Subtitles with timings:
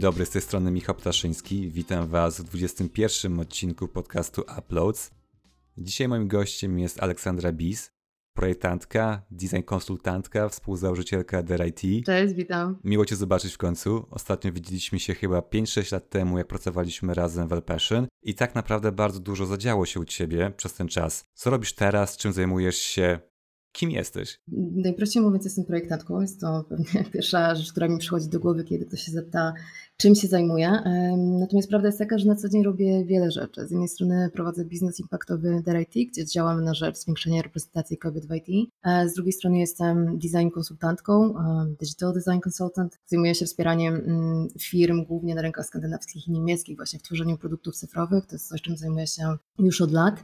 [0.00, 1.70] Dzień dobry, z tej strony Michał Ptaszyński.
[1.70, 5.10] Witam Was w 21 odcinku podcastu Uploads.
[5.78, 7.92] Dzisiaj moim gościem jest Aleksandra Bis,
[8.34, 12.06] projektantka, design konsultantka, współzałożycielka DRIT.
[12.06, 12.78] Cześć, witam.
[12.84, 14.06] Miło Cię zobaczyć w końcu.
[14.10, 18.92] Ostatnio widzieliśmy się chyba 5-6 lat temu, jak pracowaliśmy razem w Elpassion i tak naprawdę
[18.92, 21.24] bardzo dużo zadziało się u Ciebie przez ten czas.
[21.34, 23.20] Co robisz teraz, czym zajmujesz się,
[23.72, 24.40] Kim jesteś?
[24.72, 26.20] Najprościej mówiąc, jestem projektantką.
[26.20, 29.52] Jest to pewnie pierwsza rzecz, która mi przychodzi do głowy, kiedy ktoś się zapyta,
[30.00, 30.82] czym się zajmuję.
[31.16, 33.66] Natomiast prawda jest taka, że na co dzień robię wiele rzeczy.
[33.66, 38.34] Z jednej strony prowadzę biznes impaktowy DRIT, gdzie działamy na rzecz zwiększenia reprezentacji kobiet w
[38.34, 38.70] IT.
[39.06, 41.34] Z drugiej strony jestem design konsultantką,
[41.80, 42.98] digital design consultant.
[43.06, 47.76] Zajmuję się wspieraniem mm, firm głównie na rynkach skandynawskich i niemieckich, właśnie w tworzeniu produktów
[47.76, 48.26] cyfrowych.
[48.26, 50.22] To jest coś, czym zajmuję się już od lat.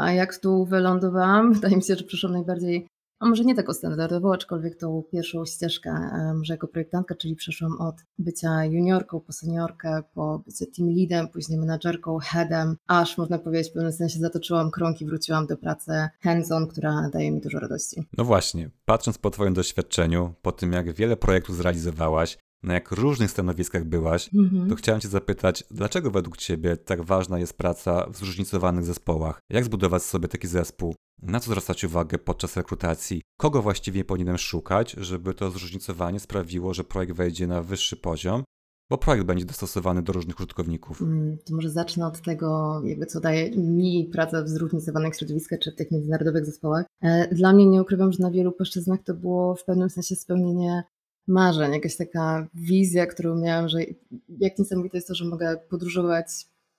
[0.00, 1.52] A jak tu wylądowałam?
[1.54, 2.86] Wydaje mi się, że przyszłam najbardziej
[3.22, 7.94] a może nie taką standardową, aczkolwiek tą pierwszą ścieżkę, może jako projektantka, czyli przeszłam od
[8.18, 13.74] bycia juniorką po seniorkę, po bycie team leadem, później menadżerką, headem, aż można powiedzieć w
[13.74, 18.02] pewnym sensie zatoczyłam krąg i wróciłam do pracy hands-on, która daje mi dużo radości.
[18.18, 23.30] No właśnie, patrząc po Twoim doświadczeniu, po tym jak wiele projektów zrealizowałaś, na jak różnych
[23.30, 24.68] stanowiskach byłaś, mhm.
[24.68, 29.40] to chciałem Cię zapytać, dlaczego według Ciebie tak ważna jest praca w zróżnicowanych zespołach?
[29.50, 30.94] Jak zbudować sobie taki zespół?
[31.22, 33.22] Na co zwracać uwagę podczas rekrutacji?
[33.36, 38.44] Kogo właściwie powinienem szukać, żeby to zróżnicowanie sprawiło, że projekt wejdzie na wyższy poziom?
[38.90, 41.02] Bo projekt będzie dostosowany do różnych użytkowników.
[41.02, 45.72] Mm, to może zacznę od tego, jakby co daje mi praca w zróżnicowanych środowiskach czy
[45.72, 46.86] w tych międzynarodowych zespołach.
[47.02, 50.82] E, dla mnie nie ukrywam, że na wielu płaszczyznach to było w pewnym sensie spełnienie
[51.28, 53.78] marzeń, jakaś taka wizja, którą miałam, że
[54.28, 56.26] jak niesamowite jest to, że mogę podróżować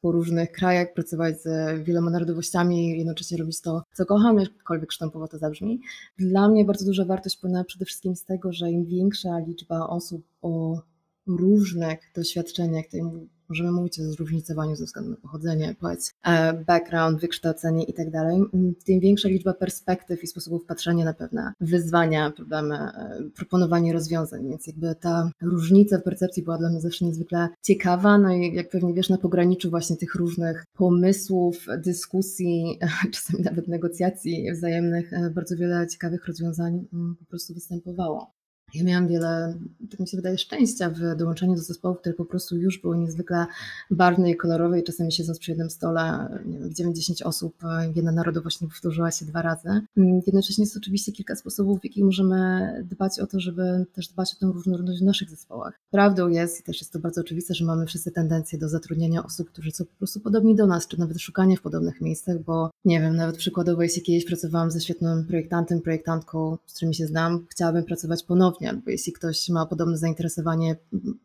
[0.01, 5.37] po różnych krajach, pracować z wieloma narodowościami jednocześnie robić to, co kocham, jakkolwiek sztampowo to
[5.37, 5.81] zabrzmi.
[6.17, 10.23] Dla mnie bardzo duża wartość płynęła przede wszystkim z tego, że im większa liczba osób
[10.41, 10.81] o
[11.27, 17.83] różnych doświadczeniach, tym możemy mówić o zróżnicowaniu ze względu na pochodzenie, płeć, e, background, wykształcenie
[17.83, 18.41] i tak dalej,
[18.85, 24.67] tym większa liczba perspektyw i sposobów patrzenia na pewne wyzwania, problemy, e, proponowanie rozwiązań, więc
[24.67, 28.93] jakby ta różnica w percepcji była dla mnie zawsze niezwykle ciekawa, no i jak pewnie
[28.93, 32.79] wiesz, na pograniczu właśnie tych różnych pomysłów, dyskusji,
[33.13, 36.85] czasami nawet negocjacji wzajemnych, e, bardzo wiele ciekawych rozwiązań
[37.19, 38.42] po prostu występowało.
[38.73, 39.57] Ja miałam wiele,
[39.91, 43.45] tak mi się wydaje, szczęścia w dołączeniu do zespołów, które po prostu już były niezwykle
[43.91, 47.55] barwne i kolorowe i czasami siedząc przy jednym stole, nie wiem, 90 osób,
[47.95, 49.69] jedna narodowość nie powtórzyła się dwa razy.
[49.97, 54.33] Mm, jednocześnie jest oczywiście kilka sposobów, w jakich możemy dbać o to, żeby też dbać
[54.33, 55.79] o tę różnorodność w naszych zespołach.
[55.91, 59.49] Prawdą jest i też jest to bardzo oczywiste, że mamy wszyscy tendencję do zatrudniania osób,
[59.49, 63.01] którzy są po prostu podobni do nas, czy nawet szukanie w podobnych miejscach, bo nie
[63.01, 67.83] wiem, nawet przykładowo, jeśli kiedyś pracowałam ze świetnym projektantem, projektantką, z którymi się znam, chciałabym
[67.83, 70.75] pracować ponownie albo jeśli ktoś ma podobne zainteresowanie,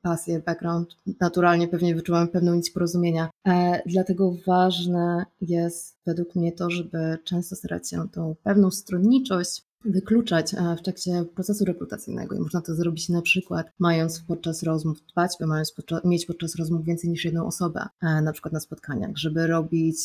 [0.03, 3.31] pasję, background, naturalnie pewnie wyczuwamy pewną nić porozumienia.
[3.49, 10.55] E, dlatego ważne jest według mnie to, żeby często starać się tą pewną stronniczość wykluczać
[10.55, 15.33] e, w trakcie procesu rekrutacyjnego i można to zrobić na przykład mając podczas rozmów, dbać
[15.41, 19.17] by mając podczas, mieć podczas rozmów więcej niż jedną osobę, e, na przykład na spotkaniach,
[19.17, 19.99] żeby robić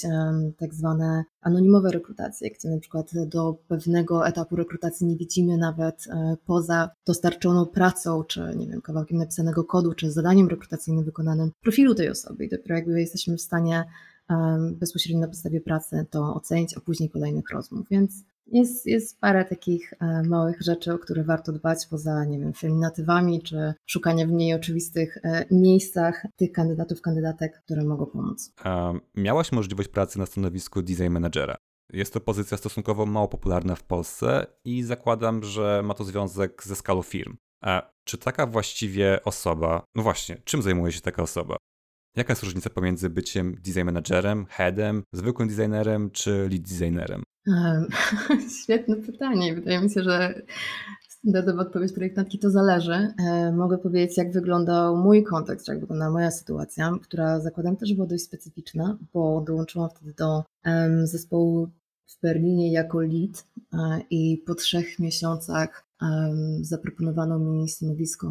[0.57, 6.35] tak zwane anonimowe rekrutacje, gdzie na przykład do pewnego etapu rekrutacji nie widzimy nawet e,
[6.45, 12.09] poza dostarczoną pracą, czy nie wiem, kawałkiem napisanego kodu, czy zadaniem rekrutacyjnym wykonanym profilu tej
[12.09, 12.45] osoby.
[12.45, 13.83] I dopiero jakby jesteśmy w stanie
[14.71, 19.93] bezpośrednio na podstawie pracy to ocenić, a później kolejnych rozmów, więc jest, jest parę takich
[19.93, 24.53] e, małych rzeczy, o które warto dbać, poza, nie wiem, feminatywami, czy szukania w mniej
[24.53, 28.53] oczywistych e, miejscach tych kandydatów, kandydatek, które mogą pomóc.
[28.63, 31.55] A miałaś możliwość pracy na stanowisku design managera.
[31.93, 36.75] Jest to pozycja stosunkowo mało popularna w Polsce i zakładam, że ma to związek ze
[36.75, 37.37] skalą firm.
[37.61, 41.57] A czy taka właściwie osoba, no właśnie, czym zajmuje się taka osoba?
[42.17, 47.23] Jaka jest różnica pomiędzy byciem design managerem, headem, zwykłym designerem czy lead designerem?
[48.63, 49.55] Świetne pytanie.
[49.55, 50.41] Wydaje mi się, że
[51.09, 52.93] standardowa odpowiedź projektantki to zależy.
[52.93, 58.07] E, mogę powiedzieć, jak wyglądał mój kontekst, jak wyglądała moja sytuacja, która zakładam też była
[58.07, 60.43] dość specyficzna, bo dołączyłam wtedy do
[61.03, 61.69] zespołu
[62.07, 65.83] w Berlinie jako lead e, i po trzech miesiącach
[66.61, 68.27] zaproponowano mi stanowisko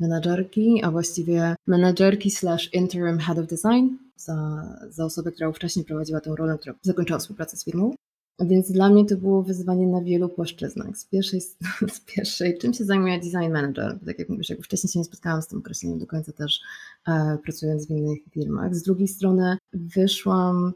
[0.00, 6.20] menadżerki, a właściwie menadżerki slash interim head of design za, za osobę, która wcześniej prowadziła
[6.20, 7.94] tę rolę, która zakończyła współpracę z firmą.
[8.40, 10.98] Więc dla mnie to było wyzwanie na wielu płaszczyznach.
[10.98, 11.40] Z pierwszej,
[11.96, 13.98] z pierwszej czym się zajmuje design manager?
[14.06, 16.60] Tak jak mówisz, jakby wcześniej się nie spotkałam z tym określeniem do końca też
[17.08, 18.74] e, pracując w innych firmach.
[18.74, 20.72] Z drugiej strony wyszłam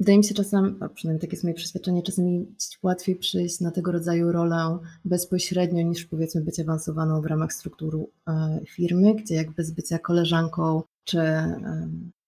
[0.00, 2.46] wydaje mi się czasem, a przynajmniej takie jest moje przeświadczenie, czasami
[2.82, 8.60] łatwiej przyjść na tego rodzaju rolę bezpośrednio niż powiedzmy być awansowaną w ramach struktur e,
[8.68, 11.18] firmy, gdzie jakby z bycia koleżanką czy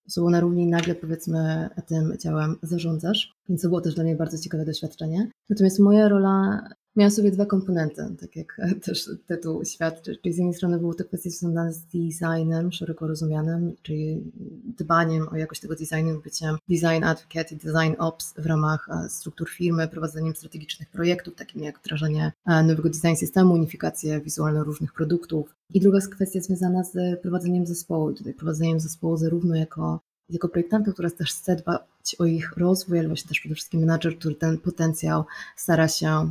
[0.07, 3.35] osobą na równi nagle powiedzmy tym działem zarządzasz.
[3.49, 5.31] Więc to było też dla mnie bardzo ciekawe doświadczenie.
[5.51, 10.17] Natomiast moja rola miała sobie dwa komponenty, tak jak też tytuł świadczy.
[10.23, 14.33] Czyli z jednej strony były to kwestie związane z designem szeroko rozumianym, czyli
[14.79, 19.51] dbaniem o jakość tego designu, byciem design advocate i design ops w ramach e, struktur
[19.51, 25.55] firmy, prowadzeniem strategicznych projektów, takim jak wdrażanie e, nowego design systemu, unifikację wizualną różnych produktów.
[25.75, 28.13] I druga kwestia związana z prowadzeniem zespołu.
[28.13, 30.01] Tutaj prowadzeniem zespołu zarówno jako
[30.31, 34.19] jako projektanta, która też chce dbać o ich rozwój, ale właśnie też przede wszystkim menadżer,
[34.19, 35.25] który ten potencjał
[35.57, 36.31] stara się e,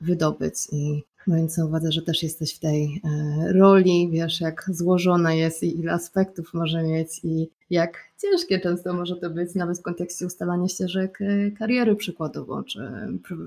[0.00, 0.54] wydobyć.
[0.72, 5.62] I mając na uwadze, że też jesteś w tej e, roli, wiesz jak złożona jest
[5.62, 10.26] i ile aspektów może mieć i jak ciężkie często może to być nawet w kontekście
[10.26, 12.80] ustalania ścieżek e, kariery przykładowo, czy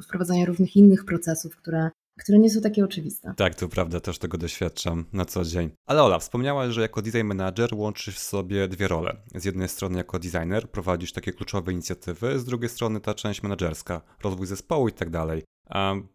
[0.04, 1.90] wprowadzania różnych innych procesów, które
[2.22, 3.34] które nie są takie oczywiste.
[3.38, 5.70] Tak, to prawda, też tego doświadczam na co dzień.
[5.86, 9.18] Ale Ola, wspomniałaś, że jako design manager łączysz sobie dwie role.
[9.36, 14.02] Z jednej strony jako designer prowadzisz takie kluczowe inicjatywy, z drugiej strony ta część menedżerska,
[14.24, 15.44] rozwój zespołu i tak dalej.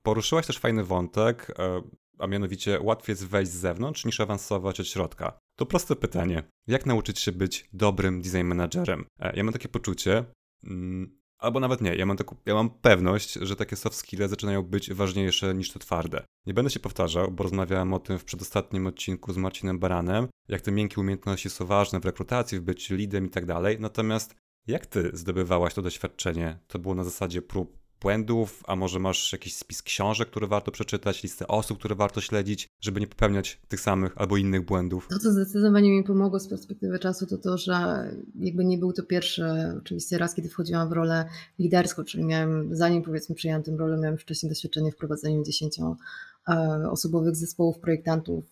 [0.03, 1.83] Poruszyłaś też fajny wątek, e,
[2.19, 5.39] a mianowicie łatwiej jest wejść z zewnątrz niż awansować od środka.
[5.57, 6.43] To proste pytanie.
[6.67, 9.05] Jak nauczyć się być dobrym design managerem?
[9.21, 10.25] E, ja mam takie poczucie,
[10.65, 12.17] mm, Albo nawet nie, ja mam,
[12.47, 16.25] ja mam pewność, że takie soft skills zaczynają być ważniejsze niż te twarde.
[16.47, 20.61] Nie będę się powtarzał, bo rozmawiałem o tym w przedostatnim odcinku z Marcinem Baranem, jak
[20.61, 23.77] te miękkie umiejętności są ważne w rekrutacji, w byciu lidem i tak dalej.
[23.81, 24.35] Natomiast
[24.67, 26.59] jak ty zdobywałaś to doświadczenie?
[26.67, 31.23] To było na zasadzie prób błędów, a może masz jakiś spis książek, które warto przeczytać,
[31.23, 35.09] listę osób, które warto śledzić, żeby nie popełniać tych samych albo innych błędów?
[35.11, 37.75] To, co zdecydowanie mi pomogło z perspektywy czasu, to to, że
[38.39, 39.45] jakby nie był to pierwszy
[39.79, 44.19] oczywiście raz, kiedy wchodziłam w rolę liderską, czyli miałem, zanim powiedzmy przyjęłam tę rolę, miałem
[44.19, 45.97] wcześniej doświadczenie w prowadzeniu dziesięciu
[46.49, 48.45] e, osobowych zespołów projektantów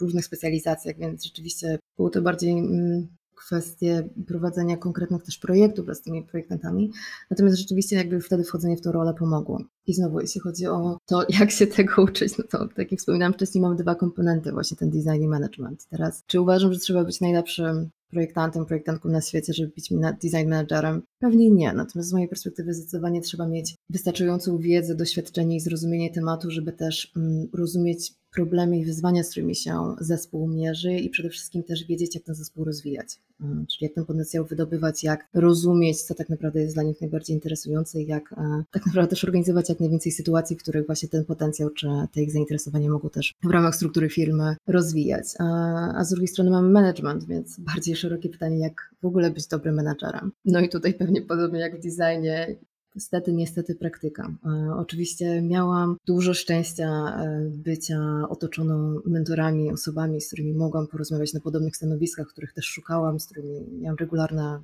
[0.00, 3.08] różnych specjalizacjach, więc rzeczywiście było to bardziej mm,
[3.38, 6.92] kwestie prowadzenia konkretnych też projektów z tymi projektantami.
[7.30, 9.62] Natomiast rzeczywiście jakby wtedy wchodzenie w tę rolę pomogło.
[9.86, 13.32] I znowu, jeśli chodzi o to, jak się tego uczyć, no to tak jak wspominałam
[13.32, 15.86] wcześniej, mamy dwa komponenty, właśnie ten design i management.
[15.90, 19.90] Teraz, czy uważam, że trzeba być najlepszym projektantem, projektantką na świecie, żeby być
[20.22, 21.02] design managerem?
[21.18, 26.50] Pewnie nie, natomiast z mojej perspektywy zdecydowanie trzeba mieć wystarczającą wiedzę, doświadczenie i zrozumienie tematu,
[26.50, 31.62] żeby też mm, rozumieć problemy i wyzwania, z którymi się zespół mierzy i przede wszystkim
[31.62, 33.20] też wiedzieć, jak ten zespół rozwijać.
[33.40, 37.36] Mm, czyli jak ten potencjał wydobywać, jak rozumieć, co tak naprawdę jest dla nich najbardziej
[37.36, 41.24] interesujące i jak e, tak naprawdę też organizować jak najwięcej sytuacji, w których właśnie ten
[41.24, 45.24] potencjał czy te ich zainteresowania mogą też w ramach struktury firmy rozwijać.
[45.38, 49.74] A, z drugiej strony mamy management, więc bardziej szerokie pytanie, jak w ogóle być dobrym
[49.74, 50.32] menadżerem.
[50.44, 52.56] No i tutaj pewnie podobnie jak w designie,
[52.94, 54.34] Niestety, niestety praktyka.
[54.44, 61.40] E, oczywiście miałam dużo szczęścia e, bycia otoczoną mentorami, osobami, z którymi mogłam porozmawiać na
[61.40, 64.60] podobnych stanowiskach, których też szukałam, z którymi miałam regularne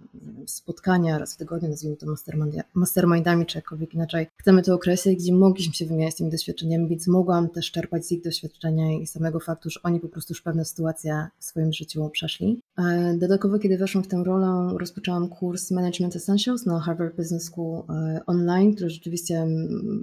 [0.46, 2.06] spotkania raz w tygodniu, nazwijmy to
[2.74, 7.48] mastermindami, czy jakkolwiek inaczej chcemy to określić, gdzie mogliśmy się wymieniać tymi doświadczeniami, więc mogłam
[7.48, 11.26] też czerpać z ich doświadczenia i samego faktu, że oni po prostu już pewne sytuacje
[11.38, 12.62] w swoim życiu przeszli.
[12.78, 17.82] E, dodatkowo, kiedy weszłam w tę rolę, rozpoczęłam kurs Management Essentials na Harvard Business School
[18.26, 19.46] online, które rzeczywiście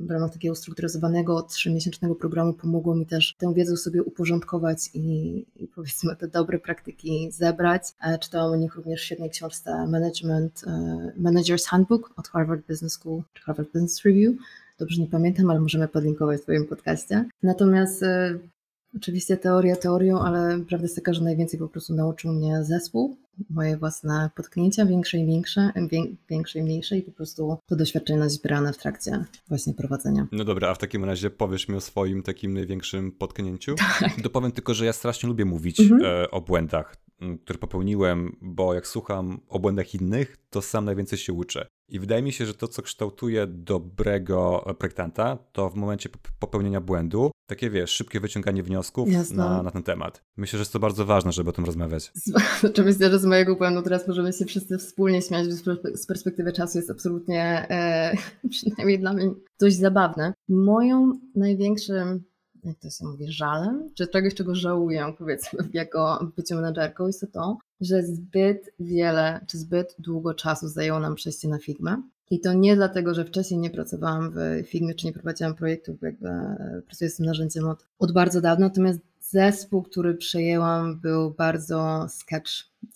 [0.08, 5.68] w ramach takiego ustrukturyzowanego trzymiesięcznego programu pomogło mi też tę wiedzę sobie uporządkować i, i
[5.68, 7.84] powiedzmy te dobre praktyki zebrać.
[8.01, 12.94] E, czytałam o nich również w świetnej książce Management, e, Manager's Handbook od Harvard Business
[12.94, 14.36] School czy Harvard Business Review.
[14.80, 17.25] Dobrze nie pamiętam, ale możemy podlinkować w swoim podcaście.
[17.44, 18.39] Natomiast e,
[18.96, 23.18] Oczywiście teoria teorią, ale prawda jest taka, że najwięcej po prostu nauczył mnie zespół,
[23.50, 25.71] moje własne potknięcia, większe i większe,
[26.29, 30.27] większe i mniejsze i po prostu to doświadczenie nazbierane w trakcie właśnie prowadzenia.
[30.31, 33.75] No dobra, a w takim razie powiesz mi o swoim takim największym potknięciu?
[33.75, 34.21] Tak.
[34.21, 36.01] Dopowiem tylko, że ja strasznie lubię mówić mhm.
[36.05, 36.95] e, o błędach,
[37.43, 41.67] które popełniłem, bo jak słucham o błędach innych, to sam najwięcej się uczę.
[41.91, 47.31] I wydaje mi się, że to, co kształtuje dobrego projektanta, to w momencie popełnienia błędu,
[47.48, 50.24] takie wiesz, szybkie wyciąganie wniosków na, na ten temat.
[50.38, 52.12] Myślę, że jest to bardzo ważne, żeby o tym rozmawiać.
[52.60, 55.45] Znaczy myślę, że z mojego błędu teraz możemy się wszyscy wspólnie śmiać,
[55.93, 58.15] z perspektywy czasu jest absolutnie, e,
[58.50, 60.33] przynajmniej dla mnie, dość zabawne.
[60.50, 62.24] Moją największym
[62.63, 67.27] jak to się mówi, żalem, czy czegoś, czego żałuję, powiedzmy, jako byciu menadżerką, jest to
[67.27, 72.03] to, że zbyt wiele, czy zbyt długo czasu zajęło nam przejście na Figma.
[72.30, 76.30] I to nie dlatego, że wcześniej nie pracowałam w Figmie, czy nie prowadziłam projektów, jakby
[76.86, 82.51] pracuję z tym narzędziem od, od bardzo dawna, natomiast zespół, który przejęłam, był bardzo sketch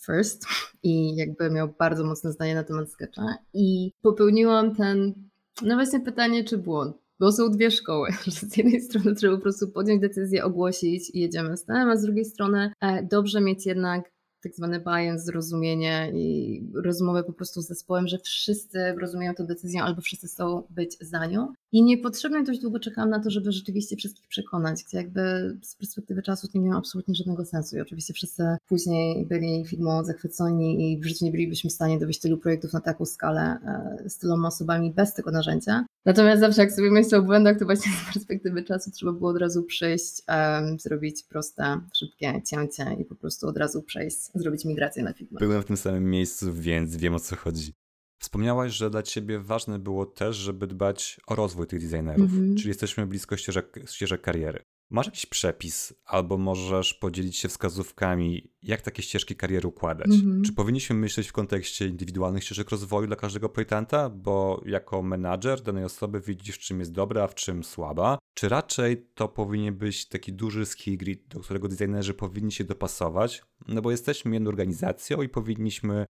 [0.06, 0.46] first
[0.82, 5.14] i jakby miał bardzo mocne zdanie na temat sketcha i popełniłam ten,
[5.62, 6.96] no właśnie pytanie, czy błąd.
[7.20, 11.20] Bo są dwie szkoły, że z jednej strony trzeba po prostu podjąć decyzję, ogłosić i
[11.20, 16.12] jedziemy z tym, a z drugiej strony e, dobrze mieć jednak tak zwane buy zrozumienie
[16.14, 20.96] i rozmowę po prostu z zespołem, że wszyscy rozumieją tę decyzję albo wszyscy chcą być
[21.00, 21.52] za nią.
[21.76, 25.20] I niepotrzebnie dość długo czekałam na to, żeby rzeczywiście wszystkich przekonać, gdzie jakby
[25.62, 27.76] z perspektywy czasu nie miało absolutnie żadnego sensu.
[27.76, 32.20] I oczywiście wszyscy później byli filmą zachwyceni i w życiu nie bylibyśmy w stanie dowieść
[32.20, 33.58] tylu projektów na taką skalę
[34.04, 35.84] e, z tyloma osobami bez tego narzędzia.
[36.04, 39.38] Natomiast zawsze jak sobie myślę o błędach, to właśnie z perspektywy czasu trzeba było od
[39.38, 45.02] razu przyjść, um, zrobić proste, szybkie cięcie i po prostu od razu przejść, zrobić migrację
[45.02, 45.38] na Figma.
[45.38, 47.72] Byłem w tym samym miejscu, więc wiem o co chodzi.
[48.18, 52.56] Wspomniałaś, że dla ciebie ważne było też, żeby dbać o rozwój tych designerów, mm -hmm.
[52.56, 54.62] czyli jesteśmy blisko ścieżek, ścieżek kariery.
[54.90, 60.08] Masz jakiś przepis, albo możesz podzielić się wskazówkami, jak takie ścieżki kariery układać?
[60.08, 60.42] Mm-hmm.
[60.42, 65.84] Czy powinniśmy myśleć w kontekście indywidualnych ścieżek rozwoju dla każdego projektanta, bo jako menadżer danej
[65.84, 68.18] osoby widzisz, w czym jest dobra, a w czym słaba?
[68.34, 73.42] Czy raczej to powinien być taki duży skill grid, do którego designerzy powinni się dopasować?
[73.68, 76.06] No bo jesteśmy jedną organizacją i powinniśmy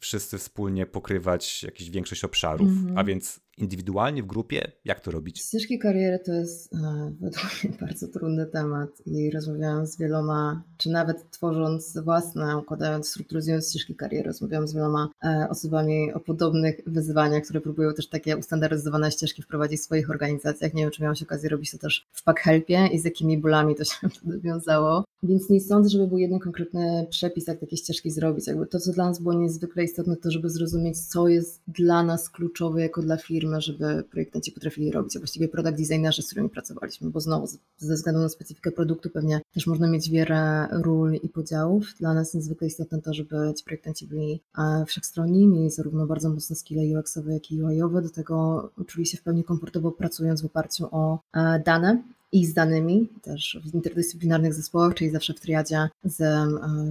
[0.00, 2.92] wszyscy wspólnie pokrywać jakąś większość obszarów, mm-hmm.
[2.96, 5.38] a więc indywidualnie w grupie, jak to robić?
[5.40, 6.78] Ścieżki kariery to jest e,
[7.20, 13.70] według mnie bardzo trudny temat i rozmawiałam z wieloma, czy nawet tworząc własne, układając, strukturyzując
[13.70, 19.10] ścieżki kariery, rozmawiałam z wieloma e, osobami o podobnych wyzwaniach, które próbują też takie ustandaryzowane
[19.10, 20.74] ścieżki wprowadzić w swoich organizacjach.
[20.74, 23.84] Nie wiem, czy miałam okazję robić to też w PackHelpie i z jakimi bólami to
[23.84, 24.08] się
[24.44, 25.04] wiązało.
[25.22, 28.46] Więc nie sądzę, żeby był jeden konkretny przepis, jak takie ścieżki zrobić.
[28.46, 32.30] Jakby to, co dla nas było niezwykle istotne, to żeby zrozumieć, co jest dla nas
[32.30, 37.10] kluczowe jako dla firmy, żeby projektanci potrafili robić, a właściwie product designerzy, z którymi pracowaliśmy,
[37.10, 37.46] bo znowu
[37.78, 41.94] ze względu na specyfikę produktu pewnie też można mieć wiele ról i podziałów.
[42.00, 46.56] Dla nas niezwykle istotne to, żeby ci projektanci byli e, wszechstronni, mieli zarówno bardzo mocne
[46.56, 50.88] skille UX-owe, jak i UI-owe, do tego czuli się w pełni komfortowo pracując w oparciu
[50.90, 52.02] o e, dane
[52.34, 56.46] i z danymi, też w interdyscyplinarnych zespołach, czyli zawsze w triadzie z e,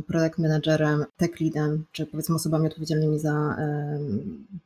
[0.08, 3.58] product managerem, tech leadem, czy powiedzmy osobami odpowiedzialnymi za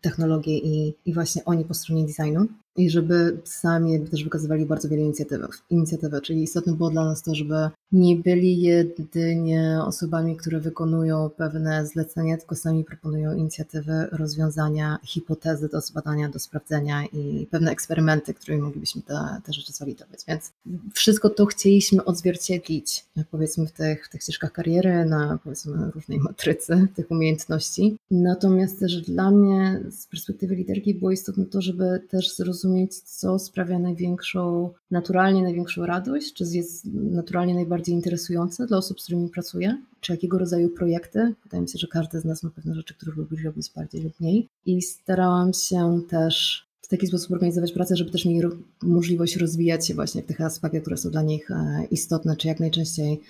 [0.01, 5.03] technologię i, i właśnie oni po stronie designu i żeby sami też wykazywali bardzo wiele
[5.03, 7.55] inicjatyw, inicjatywy, czyli istotne było dla nas to, żeby
[7.91, 15.81] nie byli jedynie osobami, które wykonują pewne zlecenia, tylko sami proponują inicjatywy, rozwiązania, hipotezy do
[15.81, 20.19] zbadania, do sprawdzenia i pewne eksperymenty, którymi moglibyśmy te, te rzeczy zwalidować.
[20.27, 20.51] Więc
[20.93, 26.88] wszystko to chcieliśmy odzwierciedlić, powiedzmy w tych, w tych ścieżkach kariery, na powiedzmy różnej matrycy
[26.96, 27.98] tych umiejętności.
[28.12, 33.39] Natomiast też dla mnie z perspektywy liderki było istotne to, żeby też zrozumieć, zrozumieć, co
[33.39, 39.77] sprawia największą, naturalnie największą radość, czy jest naturalnie najbardziej interesujące dla osób, z którymi pracuję,
[40.01, 41.33] czy jakiego rodzaju projekty.
[41.43, 44.19] Wydaje mi się, że każdy z nas ma pewne rzeczy, które lubi robić bardziej lub
[44.19, 44.47] mniej.
[44.65, 48.47] I starałam się też w taki sposób organizować pracę, żeby też mieli
[48.83, 52.59] możliwość rozwijać się właśnie w tych aspektach, które są dla nich e, istotne, czy jak
[52.59, 53.21] najczęściej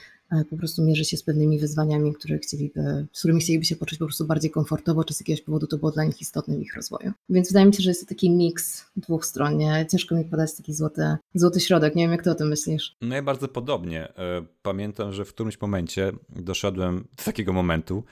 [0.50, 4.06] po prostu mierzyć się z pewnymi wyzwaniami, które chcieliby, z którymi chcieliby się poczuć po
[4.06, 7.12] prostu bardziej komfortowo, czy z jakiegoś powodu to było dla nich istotne w ich rozwoju.
[7.30, 9.58] Więc wydaje mi się, że jest to taki miks dwóch stron.
[9.58, 9.86] Nie?
[9.92, 11.96] Ciężko mi podać taki złoty, złoty środek.
[11.96, 12.96] Nie wiem, jak ty o tym myślisz.
[13.02, 14.16] No ja bardzo podobnie.
[14.18, 18.04] E, pamiętam, że w którymś momencie doszedłem do takiego momentu,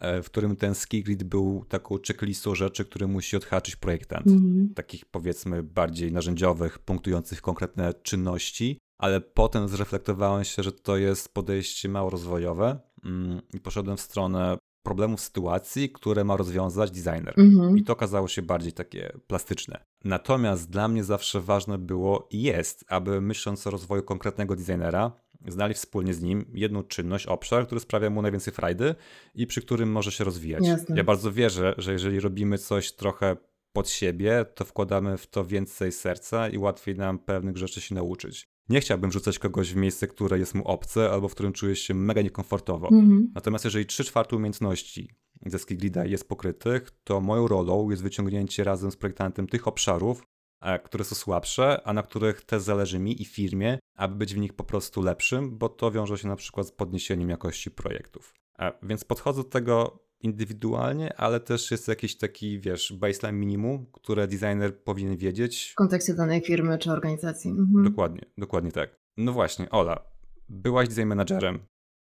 [0.00, 4.26] E, w którym ten ski grid był taką checklistą rzeczy, które musi odhaczyć projektant.
[4.26, 4.74] Mm.
[4.74, 11.88] Takich powiedzmy bardziej narzędziowych, punktujących konkretne czynności, ale potem zreflektowałem się, że to jest podejście
[11.88, 17.34] mało rozwojowe mm, i poszedłem w stronę problemów sytuacji, które ma rozwiązać designer.
[17.34, 17.78] Mm-hmm.
[17.78, 19.84] I to okazało się bardziej takie plastyczne.
[20.04, 25.12] Natomiast dla mnie zawsze ważne było i jest, aby myśląc o rozwoju konkretnego designera,
[25.48, 28.94] znali wspólnie z nim jedną czynność, obszar, który sprawia mu najwięcej frajdy
[29.34, 30.66] i przy którym może się rozwijać.
[30.66, 30.96] Jasne.
[30.96, 33.36] Ja bardzo wierzę, że jeżeli robimy coś trochę
[33.72, 38.53] pod siebie, to wkładamy w to więcej serca i łatwiej nam pewnych rzeczy się nauczyć.
[38.68, 41.94] Nie chciałbym rzucać kogoś w miejsce, które jest mu obce albo w którym czuje się
[41.94, 42.88] mega niekomfortowo.
[42.88, 43.32] Mhm.
[43.34, 45.10] Natomiast jeżeli 3 czwarte umiejętności
[45.46, 50.22] ze Skiglida jest pokrytych, to moją rolą jest wyciągnięcie razem z projektantem tych obszarów,
[50.64, 54.38] E, które są słabsze, a na których też zależy mi i firmie, aby być w
[54.38, 58.34] nich po prostu lepszym, bo to wiąże się na przykład z podniesieniem jakości projektów.
[58.58, 64.28] E, więc podchodzę do tego indywidualnie, ale też jest jakiś taki, wiesz, baseline minimum, które
[64.28, 65.70] designer powinien wiedzieć.
[65.72, 67.50] W kontekście danej firmy czy organizacji.
[67.50, 67.84] Mhm.
[67.84, 68.96] Dokładnie, dokładnie tak.
[69.16, 70.04] No właśnie, Ola,
[70.48, 71.58] byłaś design managerem,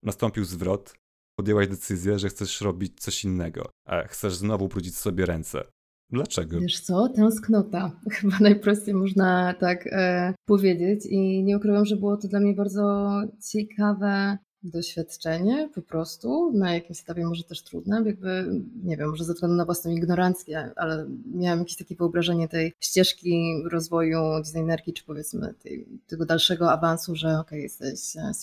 [0.03, 0.93] nastąpił zwrot,
[1.39, 5.63] podjęłaś decyzję, że chcesz robić coś innego, a chcesz znowu brudzić sobie ręce.
[6.09, 6.59] Dlaczego?
[6.59, 7.99] Wiesz co, tęsknota.
[8.15, 13.09] Chyba najprościej można tak e, powiedzieć i nie ukrywam, że było to dla mnie bardzo
[13.51, 14.37] ciekawe
[14.69, 19.57] doświadczenie po prostu, na jakimś etapie może też trudne, jakby, nie wiem, może ze względu
[19.57, 25.87] na własną ignorancję, ale miałam jakieś takie wyobrażenie tej ścieżki rozwoju designerki, czy powiedzmy tej,
[26.07, 27.99] tego dalszego awansu, że ok, jesteś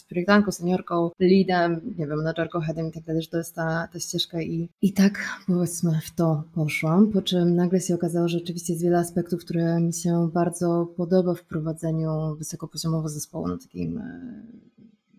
[0.09, 4.01] projektantką, seniorką, leadem, nie wiem, menadżerką, headem i tak dalej, że to jest ta, ta
[4.01, 8.73] ścieżka i, i tak powiedzmy w to poszłam, po czym nagle się okazało, że rzeczywiście
[8.73, 14.03] jest wiele aspektów, które mi się bardzo podoba w prowadzeniu wysokopoziomowego zespołu na takim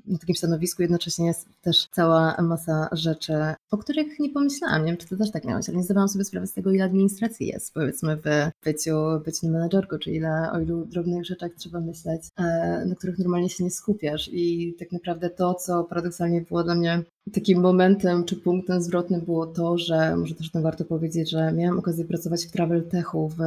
[0.08, 3.34] na takim stanowisku jednocześnie jest też cała masa rzeczy,
[3.72, 4.82] o których nie pomyślałam.
[4.82, 6.84] Nie wiem, czy ty też tak miałeś, ale nie zdawałam sobie sprawy z tego, ile
[6.84, 8.96] administracji jest, powiedzmy, w byciu,
[9.26, 13.64] byciu menadżerką, czy ile o ilu drobnych rzeczach trzeba myśleć, e, na których normalnie się
[13.64, 14.30] nie skupiasz.
[14.34, 19.46] I tak naprawdę to, co paradoksalnie było dla mnie takim momentem czy punktem zwrotnym było
[19.46, 23.38] to, że może też tam warto powiedzieć, że miałam okazję pracować w travel techu w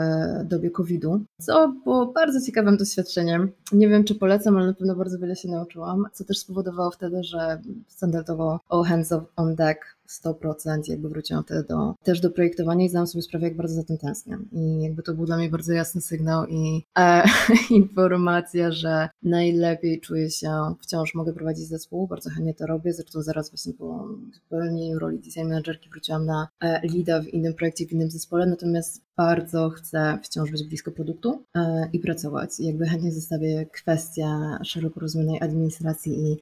[0.44, 3.50] dobie COVID-u, co było bardzo ciekawym doświadczeniem.
[3.72, 7.24] Nie wiem, czy polecam, ale na pewno bardzo wiele się nauczyłam, co też spowodowało wtedy,
[7.24, 12.88] że standardowo all hands on deck 100%, jakby wróciłam wtedy do, też do projektowania i
[12.88, 14.38] zdałam sobie sprawę, jak bardzo za tym tęsknię.
[14.52, 17.24] I jakby to był dla mnie bardzo jasny sygnał i e,
[17.70, 23.50] informacja, że najlepiej czuję się, wciąż mogę prowadzić zespół, bardzo chętnie to robię, zresztą zaraz
[23.50, 28.10] właśnie po wypełnieniu roli design managerki wróciłam na e, leada w innym projekcie, w innym
[28.10, 32.50] zespole, natomiast bardzo chcę wciąż być blisko produktu e, i pracować.
[32.60, 34.28] Jakby chętnie zostawię kwestię
[34.64, 36.36] szeroko rozumianej administracji i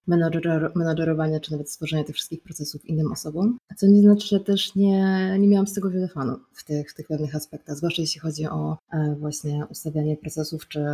[0.74, 3.58] menadżerowania, czy nawet stworzenia tych wszystkich procesów innym osobom.
[3.76, 6.94] Co nie znaczy, że też nie, nie miałam z tego wiele fanów w tych, w
[6.94, 10.84] tych pewnych aspektach, zwłaszcza jeśli chodzi o e, właśnie ustawianie procesów, czy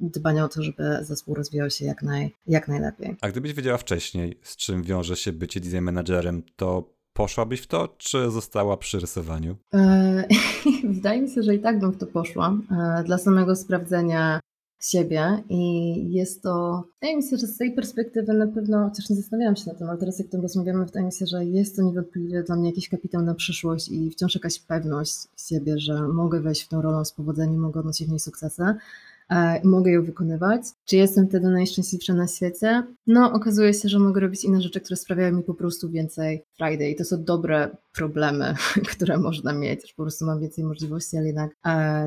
[0.00, 3.16] dbanie o to, żeby zespół rozwijał się jak, naj, jak najlepiej.
[3.20, 7.88] A gdybyś wiedziała wcześniej, z czym wiąże się bycie design managerem, to Poszłabyś w to,
[7.98, 9.56] czy została przy rysowaniu?
[10.84, 12.58] Wydaje mi się, że i tak bym w to poszła.
[12.70, 14.40] E, dla samego sprawdzenia
[14.80, 19.16] siebie i jest to, wydaje mi się, że z tej perspektywy na pewno, chociaż nie
[19.16, 21.82] zastanawiałam się na tym, ale teraz jak tym rozmawiamy, wydaje mi się, że jest to
[21.82, 25.16] niewątpliwie dla mnie jakiś kapitał na przyszłość i wciąż jakaś pewność
[25.48, 28.62] siebie, że mogę wejść w tą rolę z powodzeniem, mogę odnosić w niej sukcesy
[29.64, 30.62] mogę ją wykonywać.
[30.84, 32.82] Czy jestem wtedy najszczęśliwsza na świecie?
[33.06, 36.90] No, okazuje się, że mogę robić inne rzeczy, które sprawiają mi po prostu więcej Friday.
[36.90, 38.54] I to są dobre problemy,
[38.92, 41.50] które można mieć, po prostu mam więcej możliwości, ale jednak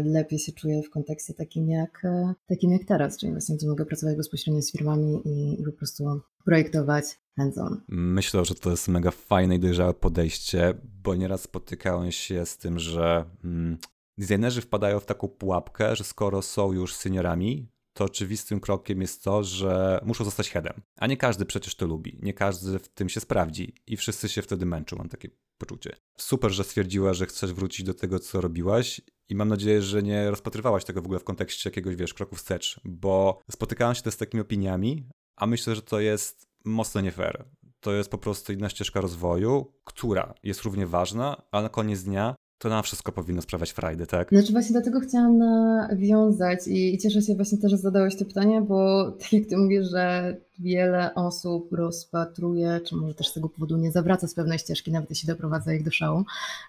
[0.04, 3.86] lepiej się czuję w kontekście takim jak, e, takim jak teraz, czyli właśnie gdzie mogę
[3.86, 7.06] pracować bezpośrednio z firmami i, i po prostu projektować
[7.38, 7.82] hands-on.
[7.88, 12.80] Myślę, że to jest mega fajne i dojrzałe podejście, bo nieraz spotykałem się z tym,
[12.80, 13.78] że mm,
[14.18, 19.44] designerzy wpadają w taką pułapkę, że skoro są już seniorami, to oczywistym krokiem jest to,
[19.44, 20.82] że muszą zostać headem.
[20.98, 24.42] A nie każdy przecież to lubi, nie każdy w tym się sprawdzi i wszyscy się
[24.42, 25.96] wtedy męczą, mam takie poczucie.
[26.18, 30.30] Super, że stwierdziła, że chcesz wrócić do tego, co robiłaś i mam nadzieję, że nie
[30.30, 34.18] rozpatrywałaś tego w ogóle w kontekście jakiegoś, wiesz, kroku wstecz, bo spotykałem się też z
[34.18, 37.46] takimi opiniami, a myślę, że to jest mocno nie fair.
[37.80, 42.36] To jest po prostu inna ścieżka rozwoju, która jest równie ważna, ale na koniec dnia
[42.58, 44.30] to nam wszystko powinno sprawiać frajdy, tak?
[44.30, 49.06] Znaczy właśnie dlatego chciałam nawiązać i, cieszę się właśnie też, że zadałeś to pytanie, bo
[49.20, 53.92] tak jak ty mówisz, że wiele osób rozpatruje, czy może też z tego powodu nie
[53.92, 56.24] zawraca z pewnej ścieżki, nawet jeśli doprowadza ich do szału,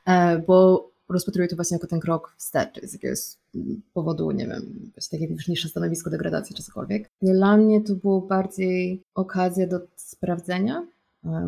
[0.07, 3.19] e, bo rozpatruje to właśnie jako ten krok wstecz, z jakiegoś
[3.95, 7.11] powodu, nie wiem, takie już niższe stanowisko, degradacji czy cokolwiek.
[7.23, 10.87] Dla mnie to było bardziej okazja do sprawdzenia,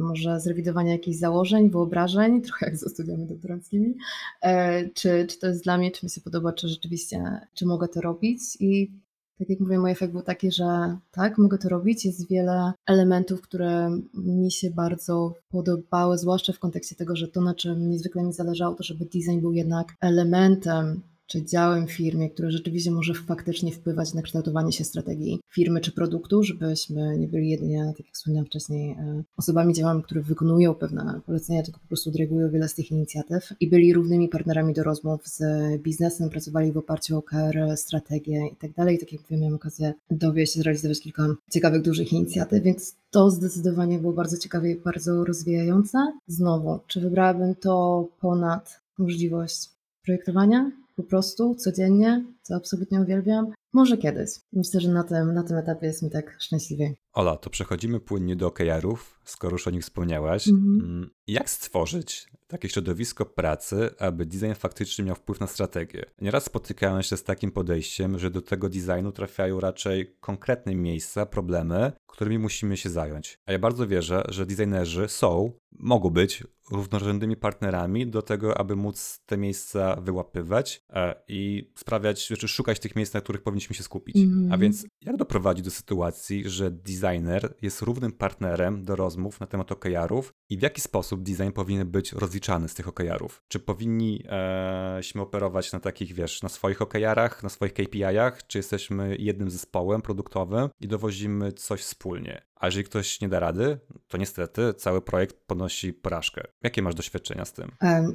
[0.01, 3.95] może zrewidowania jakichś założeń, wyobrażeń, trochę jak ze studiami doktoranckimi,
[4.43, 7.89] e, czy, czy to jest dla mnie, czy mi się podoba, czy rzeczywiście, czy mogę
[7.89, 8.93] to robić i
[9.39, 12.05] tak jak mówię, mój efekt był taki, że tak, mogę to robić.
[12.05, 17.55] Jest wiele elementów, które mi się bardzo podobały, zwłaszcza w kontekście tego, że to, na
[17.55, 22.51] czym niezwykle mi zależało, to żeby design był jednak elementem czy działem w firmie, które
[22.51, 27.93] rzeczywiście może faktycznie wpływać na kształtowanie się strategii firmy czy produktu, żebyśmy nie byli jedynie,
[27.97, 32.51] tak jak wspomniałam wcześniej, e, osobami, działami, które wykonują pewne polecenia, tylko po prostu dyrygują
[32.51, 35.43] wiele z tych inicjatyw i byli równymi partnerami do rozmów z
[35.83, 38.71] biznesem, pracowali w oparciu o KR, strategię i tak.
[38.79, 44.13] Tak jak mówię, miałam okazję dowieść, zrealizować kilka ciekawych, dużych inicjatyw, więc to zdecydowanie było
[44.13, 46.13] bardzo ciekawe i bardzo rozwijające.
[46.27, 49.69] Znowu, czy wybrałabym to ponad możliwość
[50.05, 50.71] projektowania?
[50.99, 53.53] Po prostu codziennie, co absolutnie uwielbiam.
[53.73, 54.31] Może kiedyś.
[54.53, 56.95] Myślę, że na tym, na tym etapie jest mi tak szczęśliwie.
[57.13, 60.49] Ola, to przechodzimy płynnie do OKR-ów, skoro już o nich wspomniałaś.
[60.49, 60.81] Mhm.
[60.81, 66.05] Mm, jak stworzyć takie środowisko pracy, aby design faktycznie miał wpływ na strategię.
[66.21, 71.93] Nieraz spotykałem się z takim podejściem, że do tego designu trafiają raczej konkretne miejsca, problemy,
[72.07, 73.39] którymi musimy się zająć.
[73.47, 79.21] A ja bardzo wierzę, że designerzy są, mogą być równorzędnymi partnerami do tego, aby móc
[79.27, 84.17] te miejsca wyłapywać e, i sprawiać, znaczy szukać tych miejsc, na których powinniśmy się skupić.
[84.17, 84.53] Mm.
[84.53, 89.73] A więc jak doprowadzić do sytuacji, że designer jest równym partnerem do rozmów na temat
[89.73, 93.43] OKR-ów i w jaki sposób design powinien być rozliczany z tych OKR-ów?
[93.49, 99.17] Czy powinniśmy e, operować na takich, wiesz, na swoich OKR-ach, na swoich KPI-ach, czy jesteśmy
[99.19, 102.48] jednym zespołem produktowym i dowozimy coś wspólnie?
[102.61, 106.43] A jeżeli ktoś nie da rady, to niestety cały projekt ponosi porażkę.
[106.63, 107.71] Jakie masz doświadczenia z tym?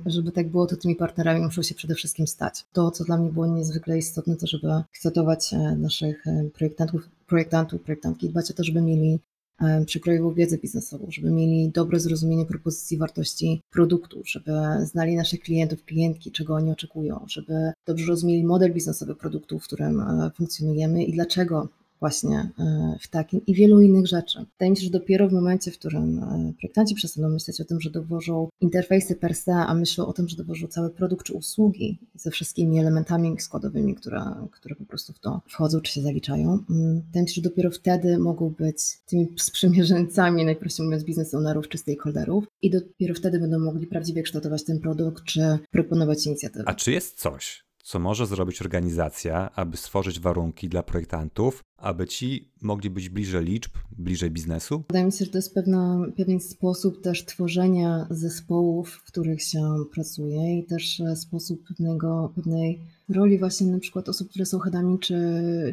[0.06, 2.66] Żeby tak było, to tymi partnerami muszą się przede wszystkim stać.
[2.74, 7.82] To, co dla mnie było niezwykle istotne, to żeby kształtować e, naszych e, projektantów, projektantów,
[7.82, 9.20] projektantki, dbać o to, żeby mieli
[9.62, 14.52] e, przekrojową wiedzę biznesową, żeby mieli dobre zrozumienie propozycji wartości produktu, żeby
[14.84, 20.04] znali naszych klientów, klientki, czego oni oczekują, żeby dobrze rozumieli model biznesowy produktu, w którym
[20.36, 21.68] funkcjonujemy i dlaczego
[22.04, 24.40] właśnie e, w takim i wielu innych rzeczy.
[24.52, 27.82] Wydaje mi się, że dopiero w momencie, w którym e, projektanci przestaną myśleć o tym,
[27.82, 32.00] że dowożą interfejsy per se, a myślą o tym, że dowożą cały produkt czy usługi
[32.16, 37.02] ze wszystkimi elementami składowymi, które, które po prostu w to wchodzą czy się zaliczają, mm,
[37.02, 41.78] wydaje mi się, że dopiero wtedy mogą być tymi sprzymierzeńcami, najprościej mówiąc, biznes ownerów czy
[41.78, 46.64] stakeholderów i dopiero wtedy będą mogli prawdziwie kształtować ten produkt czy proponować inicjatywy.
[46.68, 52.52] A czy jest coś, co może zrobić organizacja, aby stworzyć warunki dla projektantów, aby ci
[52.62, 54.84] mogli być bliżej liczb, bliżej biznesu?
[54.88, 59.62] Wydaje mi się, że to jest pewna, pewien sposób też tworzenia zespołów, w których się
[59.94, 62.80] pracuje i też e, sposób pewnego, pewnej
[63.14, 65.16] roli właśnie na przykład osób, które są headami czy,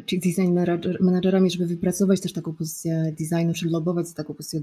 [0.05, 0.59] czy design
[0.99, 4.61] managerami, żeby wypracować też taką pozycję designu, czy lobować za taką pozycję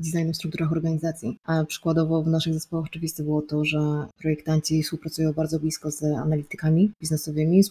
[0.00, 1.38] designu w strukturach organizacji.
[1.44, 3.78] A przykładowo w naszych zespołach oczywiste było to, że
[4.18, 7.62] projektanci współpracują bardzo blisko z analitykami biznesowymi,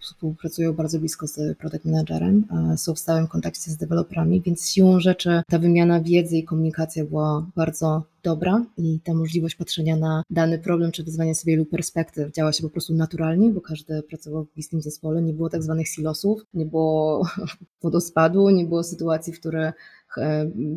[0.00, 2.44] współpracują bardzo blisko z product managerem,
[2.76, 7.46] są w stałym kontakcie z deweloperami, więc siłą rzeczy ta wymiana wiedzy i komunikacja była
[7.56, 12.52] bardzo dobra i ta możliwość patrzenia na dany problem czy wyzwanie z wielu perspektyw działa
[12.52, 16.42] się po prostu naturalnie, bo każdy pracował w bliskim zespole, nie było tak zwanych silosów,
[16.54, 17.26] nie było
[17.82, 19.72] wodospadu, nie było sytuacji, w których e,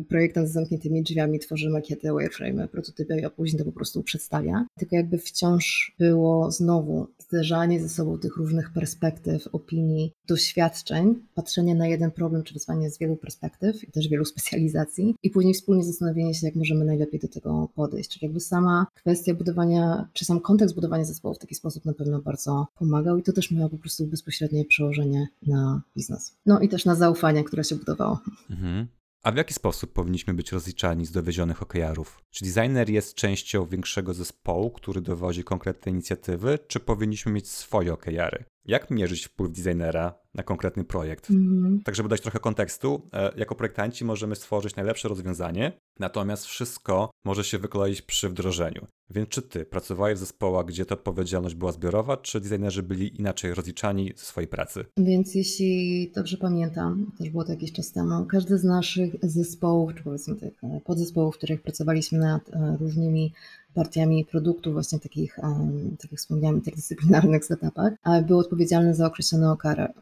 [0.08, 4.66] projektant z zamkniętymi drzwiami tworzy makiety, wireframe, prototypy, a później to po prostu przedstawia.
[4.78, 11.86] Tylko jakby wciąż było znowu zderzanie ze sobą tych różnych perspektyw, opinii, doświadczeń, patrzenie na
[11.86, 16.34] jeden problem czy wyzwanie z wielu perspektyw i też wielu specjalizacji i później wspólnie zastanowienie
[16.34, 18.10] się, jak możemy najlepiej do tego podejść.
[18.10, 22.22] Czyli jakby sama kwestia budowania, czy sam kontekst budowania zespołu w taki sposób na pewno
[22.22, 26.36] bardzo pomagał i to też miało po prostu bezpośrednie przełożenie na biznes.
[26.46, 28.20] No i też na zaufanie, które się budowało.
[28.50, 28.86] Mhm.
[29.24, 32.20] A w jaki sposób powinniśmy być rozliczani z dowiezionych OKR-ów?
[32.30, 38.44] Czy designer jest częścią większego zespołu, który dowozi konkretne inicjatywy, czy powinniśmy mieć swoje OKR-y?
[38.64, 41.30] Jak mierzyć wpływ designera na konkretny projekt?
[41.30, 41.80] Mm.
[41.84, 47.44] Tak, żeby dać trochę kontekstu, e, jako projektanci możemy stworzyć najlepsze rozwiązanie, natomiast wszystko może
[47.44, 48.86] się wykleić przy wdrożeniu.
[49.10, 53.54] Więc czy ty pracowałeś w zespołach, gdzie ta odpowiedzialność była zbiorowa, czy designerzy byli inaczej
[53.54, 54.84] rozliczani ze swojej pracy?
[54.96, 60.02] Więc jeśli dobrze pamiętam, też było to jakiś czas temu, każdy z naszych zespołów, czy
[60.02, 63.32] powiedzmy e, podzespołów, w których pracowaliśmy nad e, różnymi
[63.74, 65.36] partiami produktów, właśnie takich,
[66.00, 67.92] tak jak wspomniałam, interdyscyplinarnych setupach,
[68.26, 69.92] był odpowiedzialny za określone OKR,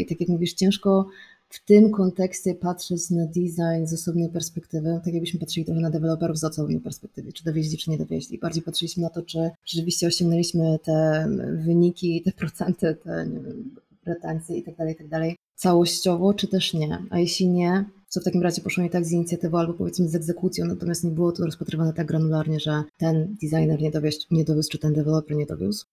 [0.00, 1.08] I tak jak mówisz, ciężko
[1.48, 6.38] w tym kontekście patrzeć na design z osobnej perspektywy, tak jakbyśmy patrzyli trochę na deweloperów
[6.38, 8.38] z osobnej perspektywy, czy dowieźli, czy nie dowieźli.
[8.38, 11.28] Bardziej patrzyliśmy na to, czy rzeczywiście osiągnęliśmy te
[11.64, 13.74] wyniki, te procenty, te nie wiem,
[14.06, 16.98] retencje tak tak dalej, całościowo, czy też nie.
[17.10, 20.14] A jeśli nie, co w takim razie poszło nie tak z inicjatywą albo powiedzmy z
[20.14, 24.70] egzekucją, natomiast nie było to rozpatrywane tak granularnie, że ten designer nie dowiózł, nie dowiózł
[24.70, 25.86] czy ten deweloper nie dowiózł.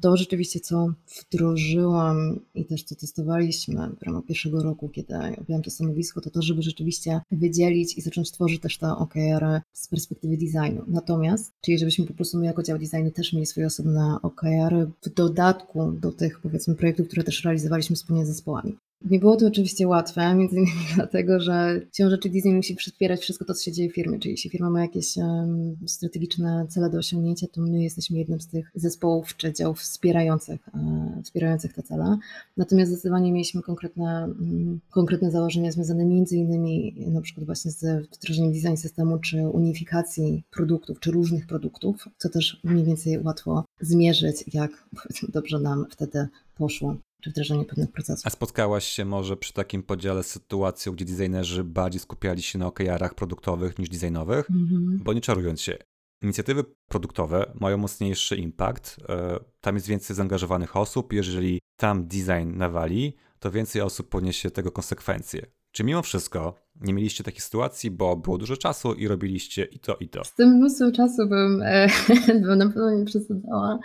[0.00, 5.70] To rzeczywiście, co wdrożyłam i też co testowaliśmy w ramach pierwszego roku, kiedy objęłam to
[5.70, 10.84] stanowisko, to to, żeby rzeczywiście wydzielić i zacząć tworzyć też te OKR z perspektywy designu.
[10.86, 15.14] Natomiast, czyli żebyśmy po prostu my jako dział designu też mieli swoje osobne OKR w
[15.14, 18.76] dodatku do tych powiedzmy projektów, które też realizowaliśmy wspólnie z zespołami.
[19.10, 23.44] Nie było to oczywiście łatwe, między innymi dlatego, że siłą rzeczy Disney musi wspierać wszystko
[23.44, 26.98] to, co się dzieje w firmie, czyli jeśli firma ma jakieś um, strategiczne cele do
[26.98, 32.18] osiągnięcia, to my jesteśmy jednym z tych zespołów czy działów wspierających, e, wspierających te cele.
[32.56, 38.52] Natomiast zdecydowanie mieliśmy konkretne, um, konkretne założenia związane między innymi na przykład właśnie z wdrożeniem
[38.52, 44.88] design systemu, czy unifikacji produktów, czy różnych produktów, co też mniej więcej łatwo zmierzyć, jak
[45.34, 46.96] dobrze nam wtedy poszło.
[47.22, 48.26] Czy wdrażanie pewnych procesów.
[48.26, 52.66] A spotkałaś się może przy takim podziale z sytuacją, gdzie designerzy bardziej skupiali się na
[52.66, 54.50] OKR-ach produktowych niż designowych?
[54.50, 54.98] Mhm.
[55.04, 55.78] Bo nie czarując się,
[56.22, 63.16] inicjatywy produktowe mają mocniejszy impact, e, tam jest więcej zaangażowanych osób, jeżeli tam design nawali,
[63.38, 65.46] to więcej osób poniesie tego konsekwencje.
[65.72, 69.96] Czy mimo wszystko nie mieliście takich sytuacji, bo było dużo czasu i robiliście i to,
[69.96, 70.24] i to?
[70.24, 71.88] Z tym mnóstwo czasu bym, e,
[72.46, 73.78] bym na pewno nie przesadzała.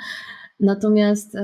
[0.59, 1.35] Natomiast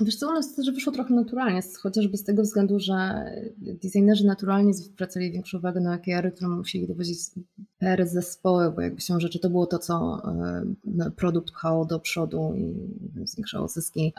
[0.00, 3.24] Wiesz co, u nas też wyszło trochę naturalnie, chociażby z tego względu, że
[3.58, 7.18] designerzy naturalnie zwracali większą uwagę na OKR-y, które musieli dowodzić
[7.78, 10.22] per zespoły, bo jakby się rzeczy to było to, co
[10.84, 12.74] no, produkt pchało do przodu i
[13.24, 14.12] zwiększało zyski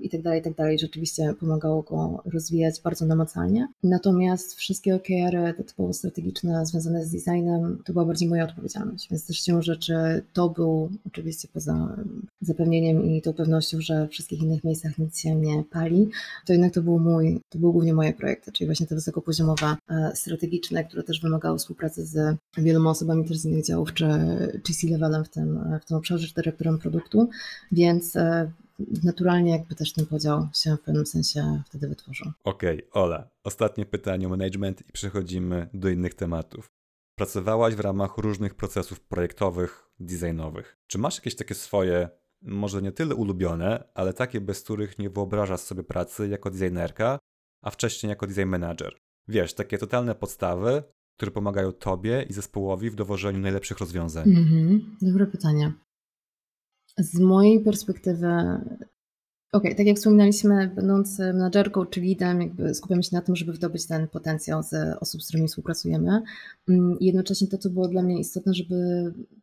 [0.00, 0.78] i tak dalej, i tak dalej.
[0.78, 3.68] Rzeczywiście pomagało go rozwijać bardzo namacalnie.
[3.82, 9.36] Natomiast wszystkie OKR-y, typowo strategiczne, związane z designem, to była bardziej moja odpowiedzialność, więc też
[9.36, 9.94] siłą rzeczy
[10.32, 11.96] to był oczywiście poza
[12.40, 16.10] zapewnieniem i tą pewnością, że w wszystkich innych miejscach nic nie pali,
[16.46, 20.12] to jednak to był mój, to były głównie moje projekty, czyli właśnie te wysokopoziomowe, e,
[20.14, 24.06] strategiczne, które też wymagały współpracy z wieloma osobami też z innych działów, czy,
[24.62, 27.28] czy C-levelem w tym, w tym obszarze, czy dyrektorem produktu,
[27.72, 28.50] więc e,
[29.04, 32.32] naturalnie jakby też ten podział się w pewnym sensie wtedy wytworzył.
[32.44, 36.66] Okej, okay, Ola, ostatnie pytanie o management i przechodzimy do innych tematów.
[37.18, 40.76] Pracowałaś w ramach różnych procesów projektowych, designowych.
[40.86, 42.08] Czy masz jakieś takie swoje
[42.42, 47.18] może nie tyle ulubione, ale takie, bez których nie wyobrażasz sobie pracy jako designerka,
[47.64, 48.98] a wcześniej jako design manager.
[49.28, 50.82] Wiesz, takie totalne podstawy,
[51.16, 54.28] które pomagają tobie i zespołowi w dowożeniu najlepszych rozwiązań.
[54.28, 55.72] Mhm, dobre pytanie.
[56.98, 58.26] Z mojej perspektywy
[59.52, 63.86] Okej, tak jak wspominaliśmy, będąc menadżerką czy lidem, jakby skupiamy się na tym, żeby wydobyć
[63.86, 66.22] ten potencjał z osób, z którymi współpracujemy.
[66.68, 68.76] Mm, I jednocześnie to, co było dla mnie istotne, żeby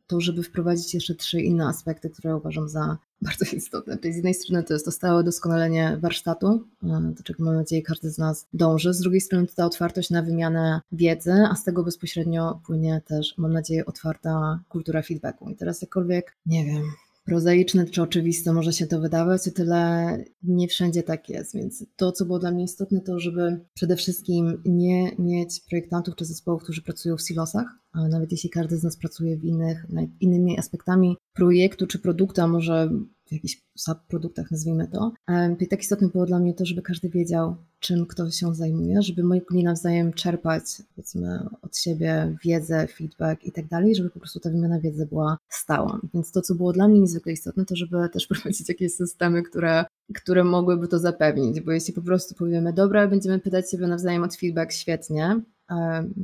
[0.08, 3.98] to, żeby wprowadzić jeszcze trzy inne aspekty, które uważam za bardzo istotne.
[3.98, 7.82] Czyli z jednej strony to jest to stałe doskonalenie warsztatu, e, do czego mam nadzieję
[7.82, 8.94] każdy z nas dąży.
[8.94, 13.38] Z drugiej strony to ta otwartość na wymianę wiedzy, a z tego bezpośrednio płynie też,
[13.38, 15.50] mam nadzieję, otwarta kultura feedbacku.
[15.50, 16.84] I teraz jakkolwiek, nie wiem,
[17.26, 21.56] prozaiczne czy oczywiste może się to wydawać, o tyle nie wszędzie tak jest.
[21.56, 26.26] Więc to, co było dla mnie istotne, to żeby przede wszystkim nie mieć projektantów czy
[26.26, 27.66] zespołów, którzy pracują w silosach,
[28.10, 29.86] nawet jeśli każdy z nas pracuje w innych,
[30.20, 32.90] innymi aspektami projektu czy produktu, a może
[33.32, 35.12] jakichś subproduktach, nazwijmy to.
[35.60, 39.24] I tak istotne było dla mnie to, żeby każdy wiedział, czym ktoś się zajmuje, żeby
[39.24, 40.64] mogli nawzajem czerpać,
[40.96, 45.38] powiedzmy, od siebie wiedzę, feedback i tak dalej, żeby po prostu ta wymiana wiedzy była
[45.50, 46.00] stała.
[46.14, 49.86] Więc to, co było dla mnie niezwykle istotne, to żeby też prowadzić jakieś systemy, które,
[50.16, 54.36] które mogłyby to zapewnić, bo jeśli po prostu powiemy, dobra, będziemy pytać siebie nawzajem od
[54.36, 55.42] feedback, świetnie,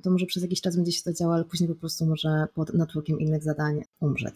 [0.03, 2.73] to może przez jakiś czas będzie się to działo, ale później po prostu może pod
[2.73, 4.35] natłokiem innych zadań umrzeć.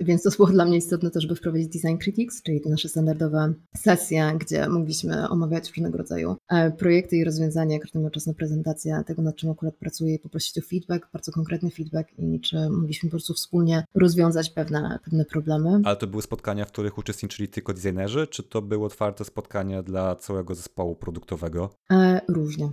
[0.00, 3.54] Więc to było dla mnie istotne też, żeby wprowadzić Design Critics, czyli te nasze standardowe
[3.76, 9.02] sesje, gdzie mogliśmy omawiać różnego rodzaju e, projekty i rozwiązania, każdy miał czas na prezentację
[9.06, 13.08] tego, nad czym akurat pracuję i poprosić o feedback, bardzo konkretny feedback i czy mogliśmy
[13.08, 15.80] po prostu wspólnie rozwiązać pewne, pewne problemy.
[15.84, 20.16] Ale to były spotkania, w których uczestniczyli tylko designerzy, czy to były otwarte spotkania dla
[20.16, 21.70] całego zespołu produktowego?
[21.90, 22.70] E, różnie.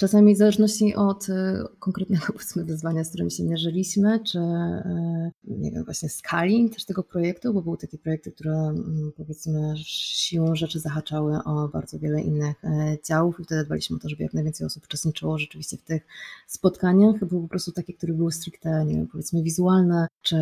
[0.00, 5.70] Czasami w zależności od e, konkretnego powiedzmy wyzwania, z którym się mierzyliśmy, czy e, nie
[5.70, 10.80] wiem, właśnie skali też tego projektu, bo były takie projekty, które mm, powiedzmy siłą rzeczy
[10.80, 14.66] zahaczały o bardzo wiele innych e, działów i wtedy dbaliśmy o to, żeby jak najwięcej
[14.66, 16.06] osób uczestniczyło rzeczywiście w tych
[16.46, 17.24] spotkaniach.
[17.24, 20.36] Były po prostu takie, które były stricte, nie wiem, powiedzmy wizualne, czy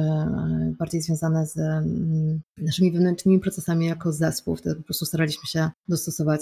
[0.79, 4.57] bardziej związane z mm, naszymi wewnętrznymi procesami jako zespół.
[4.57, 6.40] Wtedy po prostu staraliśmy się dostosować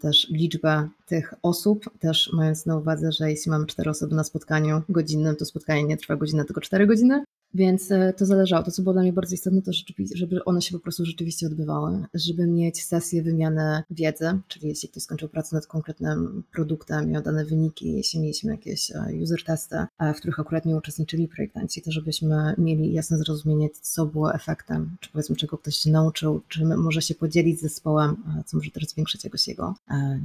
[0.00, 4.24] też liczbę tych osób, też mając mając na uwadze, że jeśli mamy cztery osoby na
[4.24, 7.24] spotkaniu godzinnym, to spotkanie nie trwa godzinę, tylko cztery godziny.
[7.54, 8.62] Więc e, to zależało.
[8.64, 9.72] To, co było dla mnie bardzo istotne, to
[10.14, 15.02] żeby one się po prostu rzeczywiście odbywały, żeby mieć sesję wymiany wiedzy, czyli jeśli ktoś
[15.02, 20.14] skończył pracę nad konkretnym produktem, miał dane wyniki, jeśli mieliśmy jakieś e, user testy, e,
[20.14, 25.10] w których akurat nie uczestniczyli projektanci, to żebyśmy mieli jasne zrozumienie, co było efektem, czy
[25.12, 29.24] powiedzmy, czego ktoś się nauczył, czy może się podzielić z zespołem, co może też zwiększyć
[29.24, 29.74] jakoś jego,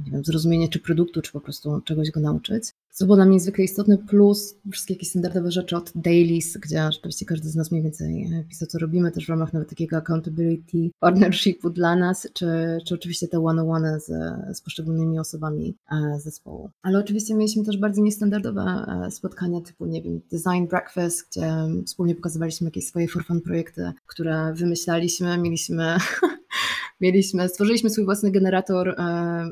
[0.04, 3.34] nie wiem, zrozumienie czy produktu, czy po prostu czegoś go nauczyć co było dla mnie
[3.34, 7.82] niezwykle istotne, plus wszystkie jakieś standardowe rzeczy od dailies, gdzie rzeczywiście każdy z nas mniej
[7.82, 12.46] więcej pisał, co robimy, też w ramach nawet takiego accountability partnershipu dla nas, czy,
[12.86, 14.06] czy oczywiście te one-on-one z,
[14.56, 16.70] z poszczególnymi osobami e, zespołu.
[16.82, 18.62] Ale oczywiście mieliśmy też bardzo niestandardowe
[19.06, 21.52] e, spotkania typu, nie wiem, design breakfast, gdzie
[21.86, 25.96] wspólnie pokazywaliśmy jakieś swoje for fun projekty, które wymyślaliśmy, mieliśmy
[27.00, 28.94] mieliśmy, stworzyliśmy swój własny generator e,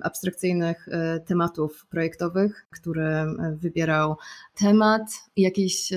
[0.03, 3.27] abstrakcyjnych e, tematów projektowych, który e,
[3.57, 4.17] wybierał
[4.55, 5.03] temat,
[5.37, 5.93] jakiś,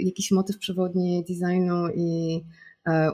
[0.00, 2.40] jakiś motyw przewodni designu i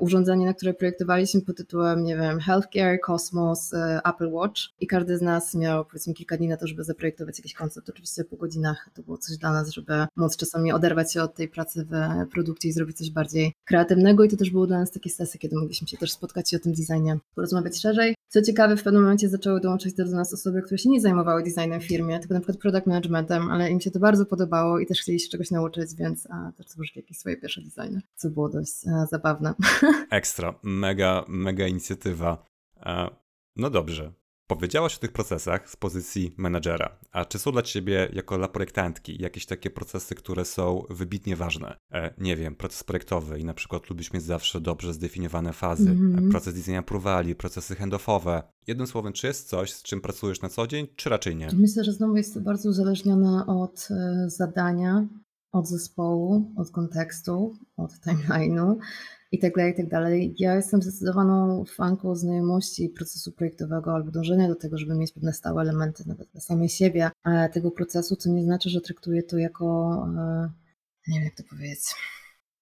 [0.00, 5.18] urządzenie, na które projektowaliśmy pod tytułem, nie wiem, Healthcare, Cosmos, e, Apple Watch i każdy
[5.18, 7.88] z nas miał powiedzmy kilka dni na to, żeby zaprojektować jakiś koncept.
[7.88, 11.48] Oczywiście po godzinach to było coś dla nas, żeby móc czasami oderwać się od tej
[11.48, 15.10] pracy w produkcie i zrobić coś bardziej kreatywnego i to też było dla nas takie
[15.10, 18.14] sesje, kiedy mogliśmy się też spotkać i o tym designie porozmawiać szerzej.
[18.28, 21.80] Co ciekawe, w pewnym momencie zaczęły dołączyć do nas osoby, które się nie zajmowały designem
[21.80, 25.00] w firmie, tylko na przykład product managementem, ale im się to bardzo podobało i też
[25.00, 28.72] chcieli się czegoś nauczyć, więc a, też stworzyli jakieś swoje pierwsze designy, co było dość
[28.88, 29.54] a, zabawne.
[30.10, 32.46] Ekstra, mega, mega inicjatywa.
[33.56, 34.12] No dobrze,
[34.46, 39.22] Powiedziałaś o tych procesach z pozycji menadżera, a czy są dla ciebie jako dla projektantki
[39.22, 41.76] jakieś takie procesy, które są wybitnie ważne?
[41.92, 46.16] E, nie wiem, proces projektowy i na przykład lubisz mieć zawsze dobrze zdefiniowane fazy, mm
[46.16, 46.30] -hmm.
[46.30, 48.42] proces design approwali, procesy handoffowe.
[48.66, 51.48] Jednym słowem, czy jest coś, z czym pracujesz na co dzień, czy raczej nie?
[51.52, 55.06] Myślę, że znowu jest to bardzo uzależnione od e, zadania,
[55.52, 58.76] od zespołu, od kontekstu, od timeline'u
[59.34, 60.34] i tak dalej, i tak dalej.
[60.38, 65.62] Ja jestem zdecydowaną fanką znajomości procesu projektowego albo dążenia do tego, żeby mieć pewne stałe
[65.62, 67.10] elementy nawet dla samej siebie
[67.52, 70.50] tego procesu, co nie znaczy, że traktuję to jako, e,
[71.08, 71.80] nie wiem jak to powiedzieć.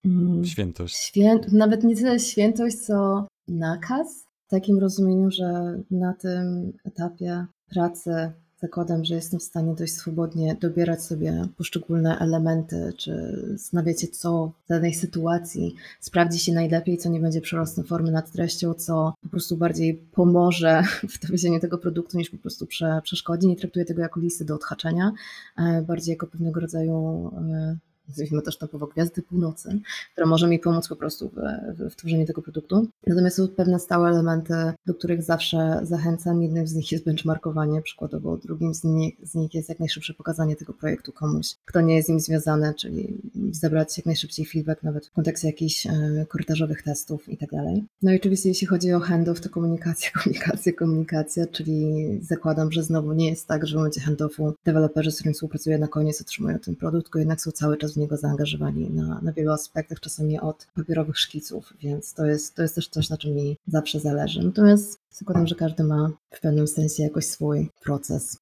[0.04, 0.96] Mm, świętość.
[0.96, 8.32] Święt, nawet nie tyle świętość, co nakaz, w takim rozumieniu, że na tym etapie pracy
[8.62, 13.12] zakładam, że jestem w stanie dość swobodnie dobierać sobie poszczególne elementy, czy
[13.98, 18.74] się, co w danej sytuacji sprawdzi się najlepiej, co nie będzie przerostem formy nad treścią,
[18.74, 23.46] co po prostu bardziej pomoże w dowiezieniu tego produktu, niż po prostu prze, przeszkodzi.
[23.46, 25.12] Nie traktuję tego jako listy do odhaczenia,
[25.56, 27.76] e, bardziej jako pewnego rodzaju e,
[28.18, 29.80] nazwijmy też topowo Gwiazdy Północy,
[30.12, 31.34] która może mi pomóc po prostu w,
[31.78, 32.88] w, w tworzeniu tego produktu.
[33.06, 34.54] Natomiast są pewne stałe elementy,
[34.86, 36.42] do których zawsze zachęcam.
[36.42, 40.56] Jednym z nich jest benchmarkowanie przykładowo, drugim z nich, z nich jest jak najszybsze pokazanie
[40.56, 45.06] tego projektu komuś, kto nie jest z nim związany, czyli zebrać jak najszybciej feedback, nawet
[45.06, 47.84] w kontekście jakichś e, korytarzowych testów i tak dalej.
[48.02, 53.12] No i oczywiście jeśli chodzi o handoff, to komunikacja, komunikacja, komunikacja, czyli zakładam, że znowu
[53.12, 56.76] nie jest tak, że w momencie handoffu deweloperzy, z którymi współpracuję na koniec otrzymują ten
[56.76, 60.66] produkt, tylko jednak są cały czas w niego zaangażowani na, na wielu aspektach, czasami od
[60.74, 64.42] papierowych szkiców, więc to jest, to jest też coś, na czym mi zawsze zależy.
[64.42, 68.36] Natomiast zakładam, że każdy ma w pewnym sensie jakoś swój proces.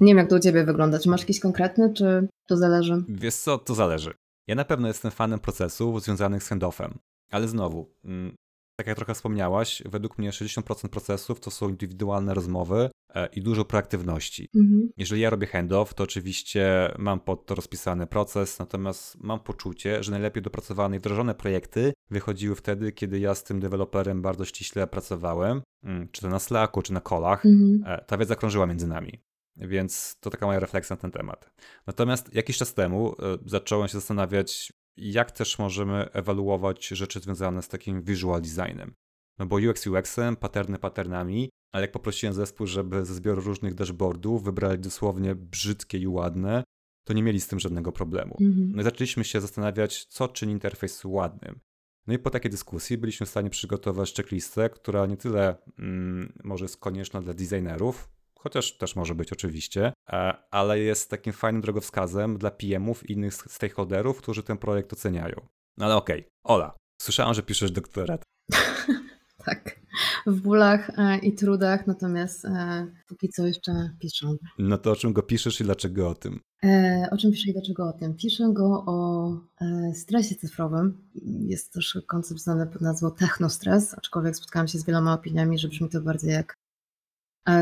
[0.00, 0.98] Nie wiem, jak to u Ciebie wygląda.
[0.98, 3.04] Czy masz jakiś konkretny, czy to zależy?
[3.08, 4.14] Wiesz co, to zależy.
[4.46, 6.98] Ja na pewno jestem fanem procesów związanych z handoffem,
[7.30, 8.34] ale znowu, mm,
[8.76, 13.64] tak jak trochę wspomniałaś, według mnie 60% procesów to są indywidualne rozmowy e, i dużo
[13.64, 14.48] proaktywności.
[14.54, 14.88] Mhm.
[14.96, 20.10] Jeżeli ja robię handoff, to oczywiście mam pod to rozpisany proces, natomiast mam poczucie, że
[20.10, 25.62] najlepiej dopracowane i wdrożone projekty wychodziły wtedy, kiedy ja z tym deweloperem bardzo ściśle pracowałem,
[25.84, 27.46] mm, czy to na Slacku, czy na kolach.
[27.46, 27.82] Mhm.
[27.86, 29.22] E, ta wiedza krążyła między nami.
[29.56, 31.50] Więc to taka moja refleksja na ten temat.
[31.86, 37.68] Natomiast jakiś czas temu e, zacząłem się zastanawiać, jak też możemy ewaluować rzeczy związane z
[37.68, 38.94] takim visual designem.
[39.38, 44.44] No bo UX UX-em, paterny patternami, ale jak poprosiłem zespół, żeby ze zbioru różnych dashboardów
[44.44, 46.64] wybrali dosłownie brzydkie i ładne,
[47.04, 48.36] to nie mieli z tym żadnego problemu.
[48.40, 48.72] Mhm.
[48.74, 51.60] No i zaczęliśmy się zastanawiać, co czyni interfejs ładnym.
[52.06, 56.64] No i po takiej dyskusji byliśmy w stanie przygotować checklistę, która nie tyle mm, może
[56.64, 58.08] jest konieczna dla designerów,
[58.44, 63.34] chociaż też może być oczywiście, e, ale jest takim fajnym drogowskazem dla PM-ów i innych
[63.34, 65.36] stakeholderów, którzy ten projekt oceniają.
[65.76, 66.30] No ale okej, okay.
[66.44, 68.22] Ola, słyszałam, że piszesz doktorat.
[69.46, 69.80] tak,
[70.26, 74.26] w bólach e, i trudach, natomiast e, póki co jeszcze piszę.
[74.58, 76.40] No to o czym go piszesz i dlaczego o tym?
[77.10, 78.14] o czym piszę i dlaczego o tym?
[78.14, 79.28] Piszę go o
[79.94, 81.10] stresie cyfrowym.
[81.24, 85.88] Jest też koncept znany pod nazwą technostres, aczkolwiek spotkałam się z wieloma opiniami, że brzmi
[85.88, 86.56] to bardziej jak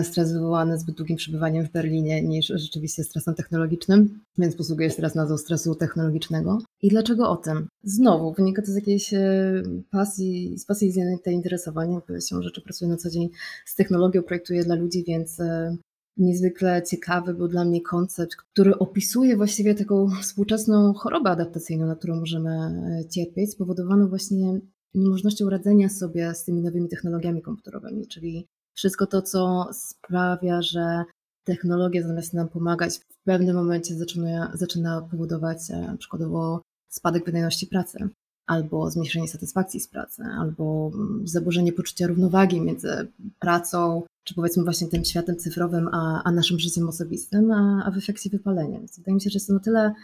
[0.03, 5.15] stres wywołany zbyt długim przebywaniem w Berlinie niż rzeczywiście stresem technologicznym, więc posługuję się teraz
[5.15, 6.59] nazwą stresu technologicznego.
[6.83, 7.69] I dlaczego o tym?
[7.85, 10.93] Znowu, wynika to z jakiejś e, pasji, z pasji i
[11.25, 12.01] zainteresowania.
[12.29, 13.29] Się rzeczy pracuję na co dzień
[13.67, 15.77] z technologią, projektuję dla ludzi, więc e,
[16.17, 22.17] niezwykle ciekawy był dla mnie koncept, który opisuje właściwie taką współczesną chorobę adaptacyjną, na którą
[22.17, 24.61] możemy e, cierpieć, spowodowaną właśnie
[24.95, 31.05] niemożnością radzenia sobie z tymi nowymi technologiami komputerowymi, czyli wszystko to, co sprawia, że
[31.45, 38.09] technologia zamiast nam pomagać, w pewnym momencie zaczyna, zaczyna powodować e, przykładowo spadek wydajności pracy,
[38.47, 43.09] albo zmniejszenie satysfakcji z pracy, albo mm, zaburzenie poczucia równowagi między
[43.39, 47.97] pracą, czy powiedzmy właśnie tym światem cyfrowym, a, a naszym życiem osobistym, a, a w
[47.97, 48.79] efekcie wypaleniem.
[48.79, 49.95] Więc wydaje mi się, że jest to na tyle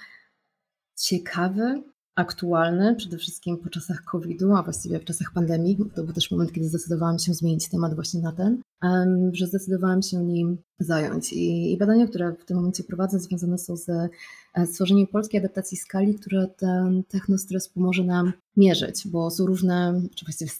[0.97, 1.83] ciekawy
[2.19, 5.79] aktualny, przede wszystkim po czasach COVID-u, a właściwie w czasach pandemii.
[5.95, 8.63] To był też moment, kiedy zdecydowałam się zmienić temat właśnie na ten,
[9.33, 11.33] że zdecydowałam się nim zająć.
[11.33, 13.91] I, badania, które w tym momencie prowadzę, związane są z
[14.67, 20.51] stworzeniem polskiej adaptacji skali, która ten technostres pomoże nam mierzyć, bo są różne, czy właściwie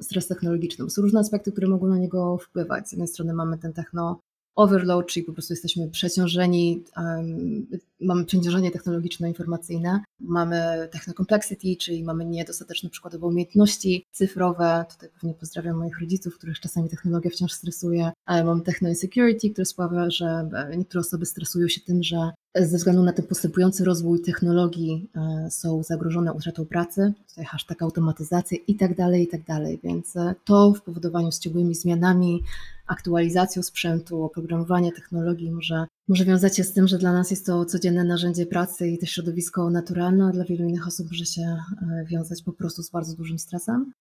[0.00, 2.88] stres technologiczny, są różne aspekty, które mogą na niego wpływać.
[2.88, 4.20] Z jednej strony mamy ten techno
[4.56, 7.66] overload, czyli po prostu jesteśmy przeciążeni, um,
[8.00, 14.84] mamy przeciążenie technologiczno-informacyjne, mamy techno-complexity, czyli mamy niedostateczne przykładowo umiejętności cyfrowe.
[14.90, 18.12] Tutaj pewnie pozdrawiam moich rodziców, których czasami technologia wciąż stresuje.
[18.26, 23.12] Mamy techno-insecurity, które sprawia, że e, niektóre osoby stresują się tym, że ze względu na
[23.12, 29.22] ten postępujący rozwój technologii e, są zagrożone utratą pracy, tutaj hashtag automatyzacja i tak dalej,
[29.22, 29.80] i tak dalej.
[29.84, 32.42] Więc e, to w powodowaniu z ciągłymi zmianami,
[32.86, 37.64] aktualizacją sprzętu, oprogramowanie technologii może, może wiązać się z tym, że dla nas jest to
[37.64, 42.04] codzienne narzędzie pracy i to środowisko naturalne, a dla wielu innych osób może się e,
[42.04, 43.92] wiązać po prostu z bardzo dużym stresem.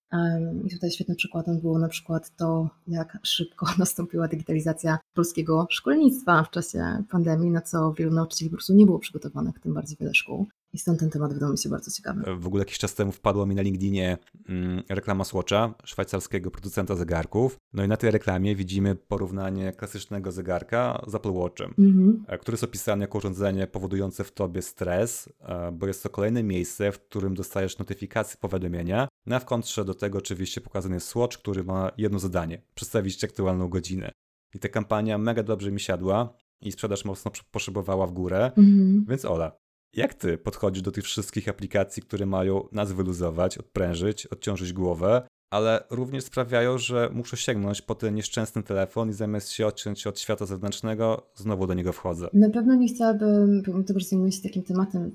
[0.66, 6.50] I tutaj świetnym przykładem było na przykład to, jak szybko nastąpiła digitalizacja polskiego szkolnictwa w
[6.50, 10.48] czasie pandemii, na co wielu nauczycieli po prostu nie było przygotowanych, tym bardziej wiele szkół.
[10.76, 12.36] I stąd ten temat wydał mi się bardzo ciekawy.
[12.36, 14.18] W ogóle jakiś czas temu wpadła mi na LinkedInie
[14.50, 17.58] mm, reklama Swatcha, szwajcarskiego producenta zegarków.
[17.74, 22.26] No i na tej reklamie widzimy porównanie klasycznego zegarka z Apple Watchem, mhm.
[22.28, 26.44] E, który jest opisany jako urządzenie powodujące w tobie stres, e, bo jest to kolejne
[26.44, 29.08] miejsce, w którym dostajesz notyfikacje, powiadomienia.
[29.26, 33.16] No a w kontrze do tego oczywiście pokazany jest Swatch, który ma jedno zadanie, przedstawić
[33.16, 34.12] ci aktualną godzinę.
[34.54, 38.52] I ta kampania mega dobrze mi siadła i sprzedaż mocno poszybowała w górę.
[38.58, 39.06] Mhm.
[39.10, 39.65] Więc Ola,
[39.96, 45.84] jak ty podchodzisz do tych wszystkich aplikacji, które mają nas wyluzować, odprężyć, odciążyć głowę, ale
[45.90, 50.46] również sprawiają, że muszę sięgnąć po ten nieszczęsny telefon i zamiast się odciąć od świata
[50.46, 52.30] zewnętrznego, znowu do niego wchodzę.
[52.34, 55.12] Na pewno nie chciałabym, pomimo tego, że zajmuję się takim tematem,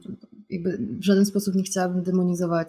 [0.50, 2.68] jakby w żaden sposób nie chciałabym demonizować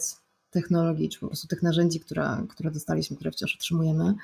[0.52, 4.16] technologii, czy po prostu tych narzędzi, które, które dostaliśmy, które wciąż otrzymujemy.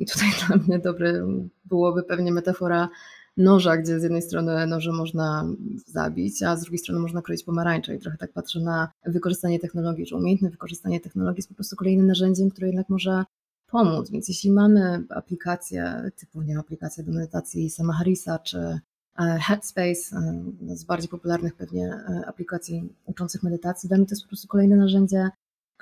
[0.00, 1.24] I tutaj dla mnie dobry
[1.64, 2.88] byłoby pewnie metafora
[3.36, 5.46] noża, gdzie z jednej strony noże można
[5.86, 10.06] zabić, a z drugiej strony można kroić pomarańcze i trochę tak patrzę na wykorzystanie technologii,
[10.06, 13.24] że umiejętne wykorzystanie technologii jest po prostu kolejnym narzędziem, które jednak może
[13.72, 14.10] pomóc.
[14.10, 18.78] Więc jeśli mamy aplikacje typu nie aplikacje do medytacji Sama Harrisa czy e,
[19.18, 24.28] Headspace, e, z bardziej popularnych pewnie e, aplikacji uczących medytacji, dla mnie to jest po
[24.28, 25.30] prostu kolejne narzędzie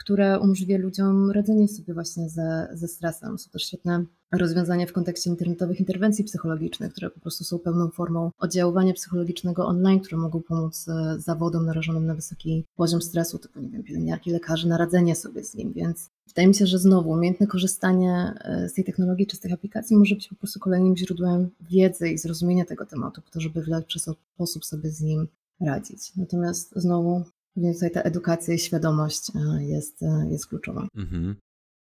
[0.01, 3.39] które umożliwia ludziom radzenie sobie właśnie ze, ze stresem.
[3.39, 8.31] Są też świetne rozwiązania w kontekście internetowych interwencji psychologicznych, które po prostu są pełną formą
[8.39, 13.69] oddziaływania psychologicznego online, które mogą pomóc e, zawodom narażonym na wysoki poziom stresu, typu nie
[13.69, 17.47] wiem, pielęgniarki, lekarzy, na radzenie sobie z nim, więc wydaje mi się, że znowu umiejętne
[17.47, 21.51] korzystanie e, z tej technologii czy z tych aplikacji może być po prostu kolejnym źródłem
[21.61, 25.29] wiedzy i zrozumienia tego tematu, po to, żeby w lepszy sposób sobie z nim
[25.61, 26.17] radzić.
[26.17, 27.25] Natomiast znowu
[27.61, 30.89] więc tutaj ta edukacja i świadomość e, jest, e, jest kluczowa.
[30.97, 31.37] Mhm.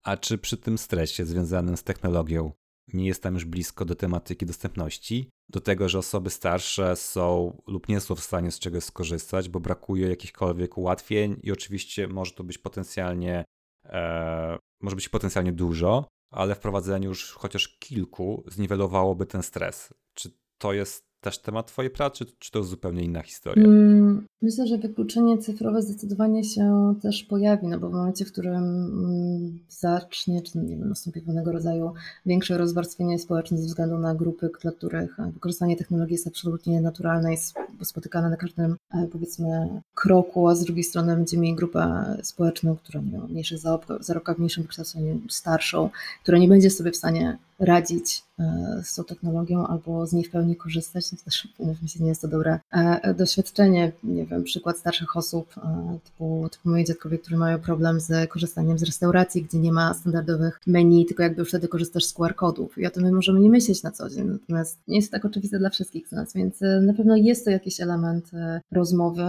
[0.04, 2.52] A czy przy tym stresie związanym z technologią
[2.94, 5.30] nie jest tam już blisko do tematyki dostępności?
[5.50, 9.60] Do tego, że osoby starsze są lub nie są w stanie z czegoś skorzystać, bo
[9.60, 13.46] brakuje jakichkolwiek ułatwień i oczywiście może to być potencjalnie,
[13.86, 19.94] e, może być potencjalnie dużo, ale wprowadzenie już chociaż kilku zniwelowałoby ten stres.
[20.14, 23.66] Czy to jest też temat Twojej pracy, czy, to zupełnie inna historia?
[23.66, 23.93] Mm,
[24.42, 29.60] myślę, że wykluczenie cyfrowe zdecydowanie się też pojawi, no bo w momencie, w którym mm,
[29.70, 31.94] zacznie, czy nie wiem, nastąpi pewnego rodzaju
[32.26, 37.54] większe rozwarstwienie społeczne ze względu na grupy, dla których wykorzystanie technologii jest absolutnie naturalne, jest
[37.84, 43.02] spotykane na każdym, e, powiedzmy, kroku, a z drugiej strony będziemy mieli grupę społeczną, która
[43.02, 43.60] nie wiem, mniejszych
[44.00, 45.90] zarobkach, mniejszym wykształceniu, starszą,
[46.24, 50.30] która nie będzie sobie w stanie radzić e, z tą technologią albo z niej w
[50.30, 53.92] pełni korzystać, no to też umówmy się, nie jest to dobre e, doświadczenie.
[54.04, 58.78] Nie wiem, przykład starszych osób, e, typu, typu moi dziadkowie, którzy mają problem z korzystaniem
[58.78, 62.90] z restauracji, gdzie nie ma standardowych menu, tylko jakby wtedy korzystasz z QR-kodów i o
[62.90, 65.70] tym my możemy nie myśleć na co dzień, natomiast nie jest to tak oczywiste dla
[65.70, 68.32] wszystkich z nas, więc na pewno jest to jakiś element
[68.72, 69.24] rozmowy,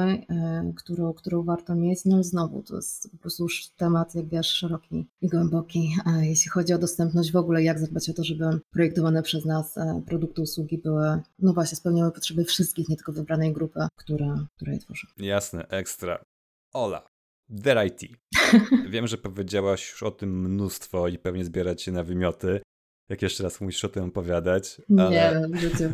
[0.77, 5.07] którą, którą warto mieć, no znowu to jest po prostu już temat, jak wiesz, szeroki
[5.23, 9.45] i głęboki, jeśli chodzi o dostępność w ogóle, jak zadbać o to, żeby projektowane przez
[9.45, 14.47] nas e, produkty, usługi były, no właśnie, spełniały potrzeby wszystkich, nie tylko wybranej grupy, która,
[14.57, 15.07] która je tworzy.
[15.17, 16.25] Jasne, ekstra.
[16.73, 17.15] Ola,
[17.63, 18.01] There IT.
[18.91, 22.61] Wiem, że powiedziałaś już o tym mnóstwo i pewnie zbieracie na wymioty.
[23.09, 24.83] Jak jeszcze raz musisz o tym opowiadać.
[24.99, 25.11] Ale...
[25.11, 25.85] Nie, w życiu.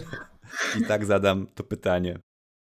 [0.81, 2.19] I tak zadam to pytanie.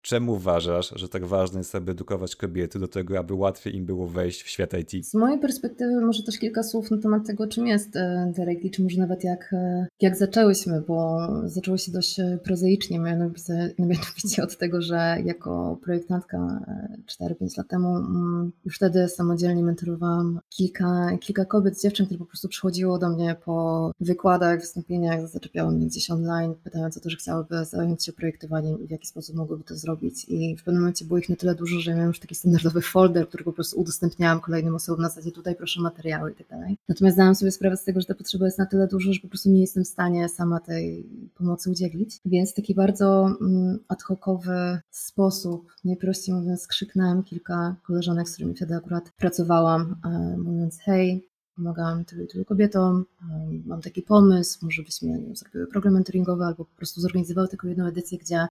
[0.08, 4.08] Czemu uważasz, że tak ważne jest, aby edukować kobiety do tego, aby łatwiej im było
[4.08, 5.08] wejść w świat IT?
[5.08, 8.84] Z mojej perspektywy może też kilka słów na temat tego, czym jest e, Derek czy
[8.84, 14.58] może nawet jak, e, jak zaczęłyśmy, bo zaczęło się dość e, prozaicznie, mianowicie, mianowicie od
[14.58, 16.66] tego, że jako projektantka
[17.22, 22.48] 4-5 lat temu mm, już wtedy samodzielnie mentorowałam kilka, kilka kobiet, dziewczyn, które po prostu
[22.48, 27.66] przychodziło do mnie po wykładach, wystąpieniach, zaczepiało mnie gdzieś online, pytając o to, że chciałyby
[27.66, 30.26] zająć się projektowaniem i w jaki sposób mogłyby to zrobić zrobić.
[30.30, 33.28] I w pewnym momencie było ich na tyle dużo, że miałam już taki standardowy folder,
[33.28, 36.78] który po prostu udostępniałam kolejnym osobom na zasadzie tutaj proszę materiały i tak dalej.
[36.90, 39.28] Natomiast zdałam sobie sprawę z tego, że ta potrzeba jest na tyle duża, że po
[39.28, 42.20] prostu nie jestem w stanie sama tej pomocy udzielić.
[42.26, 48.76] Więc taki bardzo mm, ad hocowy sposób, najprościej mówiąc, skrzyknęłam kilka koleżanek, z którymi wtedy
[48.76, 51.28] akurat pracowałam, e, mówiąc hej,
[51.58, 53.06] pomagałam tylu, tylu kobietom,
[53.66, 58.18] mam taki pomysł, może byśmy zrobiły program mentoringowy albo po prostu zorganizowały tylko jedną edycję,
[58.18, 58.48] gdzie,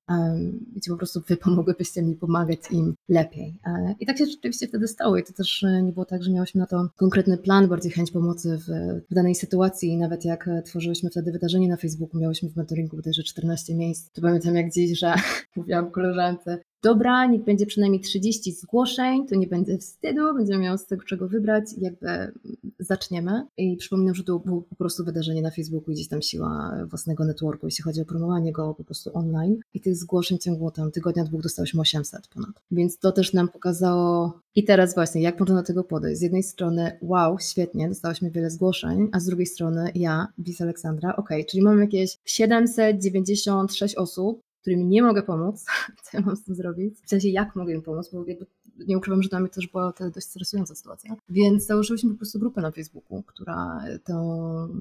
[0.77, 3.55] gdzie po prostu wy pomogłybyście mi pomagać im lepiej.
[3.67, 5.17] E, I tak się rzeczywiście wtedy stało.
[5.17, 8.11] I to też e, nie było tak, że miałyśmy na to konkretny plan, bardziej chęć
[8.11, 8.69] pomocy w,
[9.11, 9.89] w danej sytuacji.
[9.89, 14.23] I nawet jak tworzyłyśmy wtedy wydarzenie na Facebooku, miałyśmy w mentoringu bodajże 14 miejsc, to
[14.23, 15.15] pamiętam jak dziś, że
[15.57, 20.87] mówiłam koleżance, dobra, niech będzie przynajmniej 30 zgłoszeń, to nie będzie wstydu, będziemy miały z
[20.87, 22.33] tego czego wybrać i jakby
[22.79, 23.47] zaczniemy.
[23.57, 27.67] I przypominam, że to było po prostu wydarzenie na Facebooku, gdzieś tam siła własnego networku,
[27.67, 29.57] jeśli chodzi o promowanie go po prostu online.
[29.75, 32.63] I tych zgłoszeń w ciągu tam tygodnia, dwóch dostałyśmy 800 ponad.
[32.71, 36.19] Więc to też nam pokazało i teraz właśnie, jak można do tego podejść?
[36.19, 41.17] Z jednej strony, wow, świetnie, dostałyśmy wiele zgłoszeń, a z drugiej strony ja, Bis Aleksandra,
[41.17, 45.65] ok, czyli mam jakieś 796 osób, którym nie mogę pomóc,
[46.05, 48.47] co ja mam z tym zrobić, w sensie jak mogę im pomóc, bo jakby
[48.89, 51.17] nie ukrywam, że dla mnie też była to dość stresująca sytuacja.
[51.29, 54.17] Więc założyliśmy po prostu grupę na Facebooku, która tę,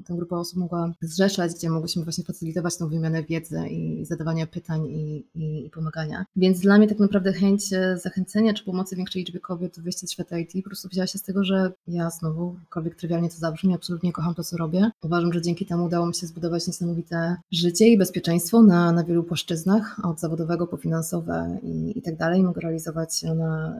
[0.06, 4.86] tę grupę osób mogła zrzeszać, gdzie mogłyśmy właśnie facylitować tą wymianę wiedzy i zadawania pytań
[4.86, 6.26] i, i, i pomagania.
[6.36, 10.08] Więc dla mnie tak naprawdę chęć e, zachęcenia czy pomocy większej liczby kobiet w wyjściu
[10.08, 13.36] z świata IT po prostu wzięła się z tego, że ja znowu, jakkolwiek trywialnie to
[13.36, 14.92] zabrzmi, absolutnie kocham to, co robię.
[15.04, 19.24] Uważam, że dzięki temu udało mi się zbudować niesamowite życie i bezpieczeństwo na, na wielu
[19.24, 22.44] płaszczyznach, od zawodowego po finansowe i, i tak dalej.
[22.44, 23.76] Mogę realizować na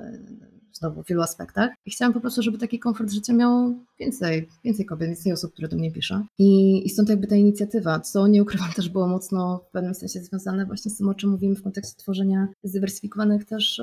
[0.74, 1.72] znowu w wielu aspektach.
[1.86, 5.68] I chciałam po prostu, żeby taki komfort życia miał więcej, więcej kobiet, więcej osób, które
[5.68, 6.26] do mnie piszą.
[6.40, 10.20] I, I stąd jakby ta inicjatywa, co nie ukrywam też było mocno w pewnym sensie
[10.20, 13.82] związane właśnie z tym, o czym mówimy w kontekście tworzenia zdywersyfikowanych też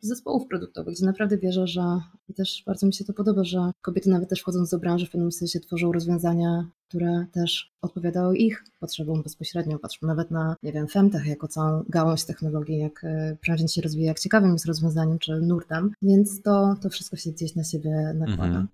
[0.00, 1.82] zespołów produktowych, gdzie naprawdę wierzę, że
[2.28, 5.10] i też bardzo mi się to podoba, że kobiety nawet też wchodząc do branży w
[5.10, 9.78] pewnym sensie tworzą rozwiązania, które też odpowiadały ich potrzebom bezpośrednio.
[9.78, 14.08] Patrzmy nawet na, nie wiem, Femtech jako całą gałąź technologii, jak e, branża się rozwija,
[14.08, 18.44] jak ciekawym jest rozwiązaniem, czy nurtem, więc to, to wszystko się gdzieś na siebie nakłada.
[18.44, 18.68] Mhm.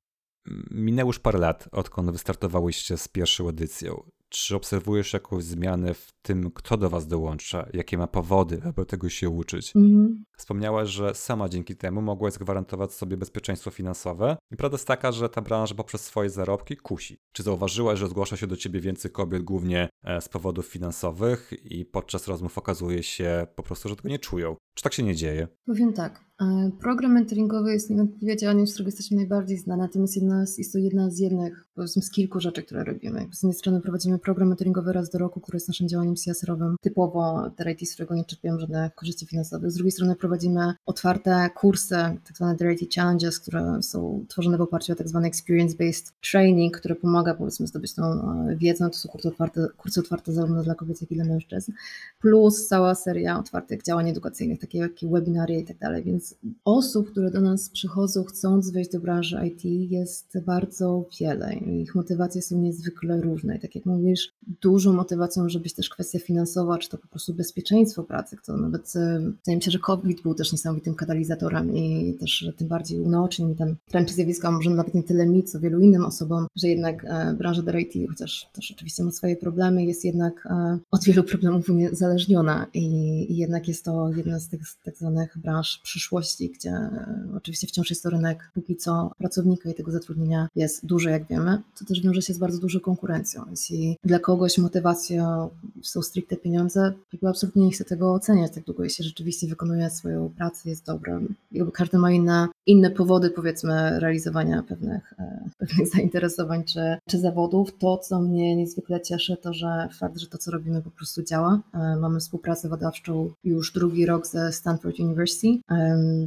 [0.71, 4.03] Minęło już parę lat, odkąd wystartowałyście z pierwszą edycją.
[4.37, 9.09] Czy obserwujesz jakąś zmianę w tym, kto do was dołącza, jakie ma powody, aby tego
[9.09, 9.77] się uczyć?
[9.77, 10.25] Mhm.
[10.39, 14.37] Wspomniałaś, że sama dzięki temu mogłaś zagwarantować sobie bezpieczeństwo finansowe.
[14.51, 17.19] I prawda jest taka, że ta branża poprzez swoje zarobki kusi.
[17.33, 21.85] Czy zauważyłaś, że zgłasza się do ciebie więcej kobiet głównie e, z powodów finansowych i
[21.85, 24.57] podczas rozmów okazuje się po prostu, że tego nie czują?
[24.75, 25.49] Czy tak się nie dzieje?
[25.67, 26.26] Powiem tak.
[26.41, 30.79] E, program mentoringowy jest niewątpliwie działaniem, z którego jesteśmy najbardziej znani, natomiast jedna jest to
[30.79, 33.27] jedna z jednych, powiedzmy z kilku rzeczy, które robimy.
[33.33, 37.51] Z jednej strony prowadzimy program mentoringowy raz do roku, który jest naszym działaniem CSR-owym, typowo
[37.59, 39.71] DRIT, z którego nie czerpiemy żadnych korzyści finansowych.
[39.71, 44.93] Z drugiej strony prowadzimy otwarte kursy, tak zwane DRIT Challenges, które są tworzone w oparciu
[44.93, 48.91] o tak zwany experience-based training, który pomaga powiedzmy zdobyć tą e, wiedzę.
[48.91, 51.73] To są kursy otwarte, kursy otwarte zarówno dla kobiet, jak i dla mężczyzn,
[52.21, 56.26] plus cała seria otwartych działań edukacyjnych, takie jak webinaria i tak dalej, więc
[56.65, 62.43] osób, które do nas przychodzą chcąc wejść do branży IT jest bardzo wiele ich motywacje
[62.43, 63.57] są niezwykle różne.
[63.57, 67.35] I tak jak mówisz, dużą motywacją, żeby być też kwestia finansowa, czy to po prostu
[67.35, 72.15] bezpieczeństwo pracy, to nawet e, wydaje mi się, że COVID był też niesamowitym katalizatorem i
[72.21, 76.05] też tym bardziej unaocznił ten trend zjawiska, może nawet nie tyle mi, co wielu innym
[76.05, 80.47] osobom, że jednak e, branża do IT, chociaż też oczywiście ma swoje problemy, jest jednak
[80.47, 85.81] e, od wielu problemów uniezależniona i jednak jest to jedna z tych tak zwanych branż
[85.83, 86.16] przyszłości,
[86.51, 86.91] gdzie
[87.37, 91.63] oczywiście wciąż jest to rynek póki co pracownika i tego zatrudnienia jest duży, jak wiemy,
[91.79, 93.45] to też wiąże się z bardzo dużą konkurencją.
[93.51, 95.51] Jeśli dla kogoś motywacją
[95.83, 100.31] są stricte pieniądze, jakby absolutnie nie chcę tego oceniać tak długo, jeśli rzeczywiście wykonuje swoją
[100.37, 101.35] pracę, jest dobrym.
[101.53, 107.79] Jakby każdy ma inne, inne powody, powiedzmy, realizowania pewnych, e, pewnych zainteresowań czy, czy zawodów.
[107.79, 111.61] To, co mnie niezwykle cieszy, to że fakt, że to, co robimy, po prostu działa.
[111.75, 115.49] E, mamy współpracę badawczą już drugi rok ze Stanford University.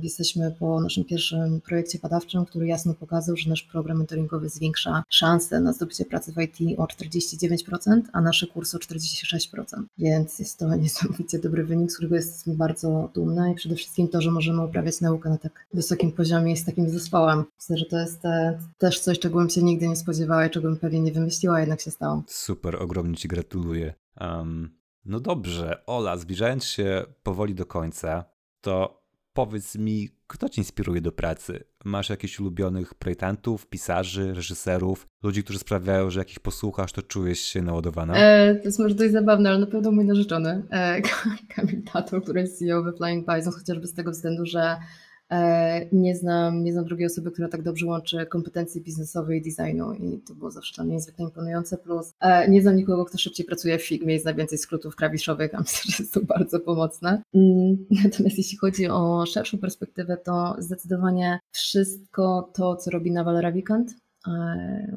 [0.03, 5.59] Jesteśmy po naszym pierwszym projekcie badawczym, który jasno pokazał, że nasz program mentoringowy zwiększa szanse
[5.59, 9.39] na zdobycie pracy w IT o 49%, a nasze kursy o 46%.
[9.39, 9.83] 6%.
[9.97, 14.21] Więc jest to niesamowicie dobry wynik, z którego jestem bardzo dumna i przede wszystkim to,
[14.21, 17.43] że możemy uprawiać naukę na tak wysokim poziomie i z takim zespołem.
[17.59, 20.67] Myślę, że to jest te, też coś, czego bym się nigdy nie spodziewała i czego
[20.67, 22.23] bym pewnie nie wymyśliła, jednak się stało.
[22.27, 23.93] Super, ogromnie Ci gratuluję.
[24.21, 24.69] Um,
[25.05, 28.25] no dobrze, Ola, zbliżając się powoli do końca,
[28.61, 28.98] to
[29.45, 31.63] powiedz mi, kto cię inspiruje do pracy?
[31.85, 37.39] Masz jakichś ulubionych projektantów, pisarzy, reżyserów, ludzi, którzy sprawiają, że jak ich posłuchasz, to czujesz
[37.39, 38.13] się naładowana?
[38.15, 41.01] E, to jest może dość zabawne, ale na pewno mój narzeczony, e,
[41.55, 44.77] Kamil Tato, który jest CEO we Flying Bison, chociażby z tego względu, że
[45.91, 50.19] nie znam, nie znam drugiej osoby, która tak dobrze łączy kompetencje biznesowe i designu i
[50.19, 51.77] to było zawsze dla mnie niezwykle imponujące.
[51.77, 55.55] Plus e, nie znam nikogo, kto szybciej pracuje w Figmie i zna więcej skrótów klawiszowych,
[55.55, 57.21] a myślę, że jest to bardzo pomocne.
[57.33, 63.91] Mm, natomiast jeśli chodzi o szerszą perspektywę, to zdecydowanie wszystko to, co robi Naval Ravikant,
[63.91, 64.08] E,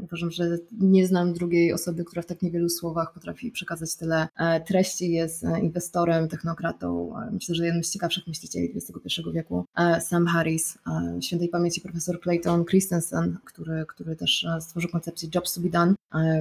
[0.02, 4.60] uważam, że nie znam drugiej osoby, która w tak niewielu słowach potrafi przekazać tyle e,
[4.60, 5.12] treści.
[5.12, 7.12] Jest e, inwestorem, technokratą.
[7.32, 9.64] Myślę, że jednym z ciekawszych myślicieli XXI wieku.
[10.00, 10.78] Sam Harris,
[11.20, 15.94] świętej pamięci profesor Clayton Christensen, który, który też stworzył koncepcję Jobs to be done.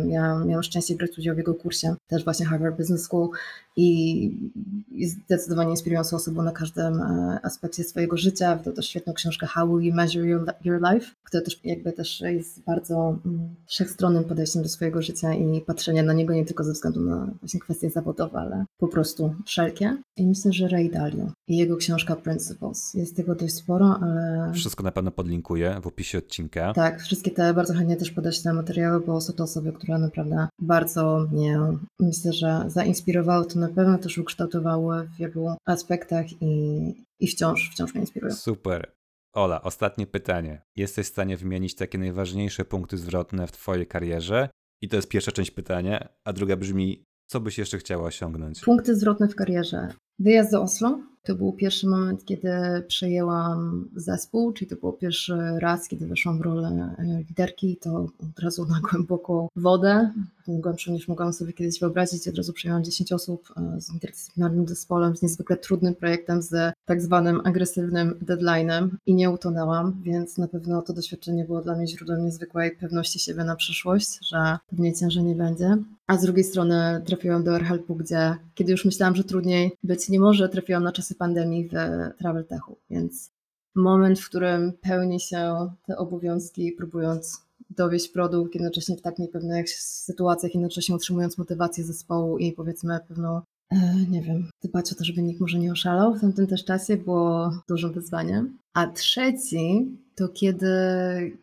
[0.08, 3.30] Ja miałam szczęście brać udział w jego kursie, też właśnie Harvard Business School
[3.76, 4.52] i
[4.92, 7.02] jest zdecydowanie inspirującą osobą na każdym
[7.44, 8.56] aspekcie swojego życia.
[8.56, 10.28] Wydał też świetną książkę How Will You Measure
[10.64, 15.62] Your Life, która też jakby też jest bardzo mm, wszechstronnym podejściem do swojego życia i
[15.62, 19.98] patrzenia na niego nie tylko ze względu na właśnie kwestie zawodowe, ale po prostu wszelkie.
[20.18, 22.94] I myślę, że Ray Dalio i jego książka Principles.
[22.94, 24.52] Jest tego dość sporo, ale...
[24.54, 26.74] Wszystko na pewno podlinkuję w opisie odcinka.
[26.74, 31.28] Tak, wszystkie te bardzo chętnie też podeślę materiały, bo są to osoby, które naprawdę bardzo
[31.32, 31.60] mnie,
[32.00, 37.94] myślę, że zainspirowały, to na pewno też ukształtowały w wielu aspektach i, i wciąż, wciąż
[37.94, 38.36] mnie inspirują.
[38.36, 38.92] Super.
[39.34, 40.62] Ola, ostatnie pytanie.
[40.76, 44.50] Jesteś w stanie wymienić takie najważniejsze punkty zwrotne w Twojej karierze?
[44.82, 48.62] I to jest pierwsza część pytania, a druga brzmi, co byś jeszcze chciała osiągnąć?
[48.62, 49.94] Punkty zwrotne w karierze.
[50.20, 52.52] Wyjazd do Oslo, to był pierwszy moment, kiedy
[52.88, 56.96] przejęłam zespół, czyli to był pierwszy raz, kiedy weszłam w rolę
[57.28, 60.14] liderki, to od razu na głęboką wodę,
[60.48, 62.28] głębszą niż mogłam sobie kiedyś wyobrazić.
[62.28, 67.02] Od razu przejęłam 10 osób e, z interdyscyplinarnym zespołem, z niezwykle trudnym projektem, z tak
[67.02, 72.26] zwanym agresywnym deadline'em i nie utonęłam, więc na pewno to doświadczenie było dla mnie źródłem
[72.26, 75.78] niezwykłej pewności siebie na przyszłość, że pewnie ciężej nie będzie.
[76.08, 80.20] A z drugiej strony trafiłam do AirHelpu, gdzie kiedy już myślałam, że trudniej być nie
[80.20, 81.74] może, trafiłam na czasy pandemii w
[82.18, 83.32] Travel Techu, więc
[83.76, 87.42] moment, w którym pełni się te obowiązki, próbując
[87.78, 93.42] dowieść produkt, jednocześnie w tak niepewnych sytuacjach, jednocześnie utrzymując motywację zespołu i powiedzmy pewną,
[93.72, 96.98] e, nie wiem, dbać o to, żeby nikt może nie oszalał w tamtym też czasie
[96.98, 98.58] było dużym wyzwaniem.
[98.74, 100.68] A trzeci to kiedy,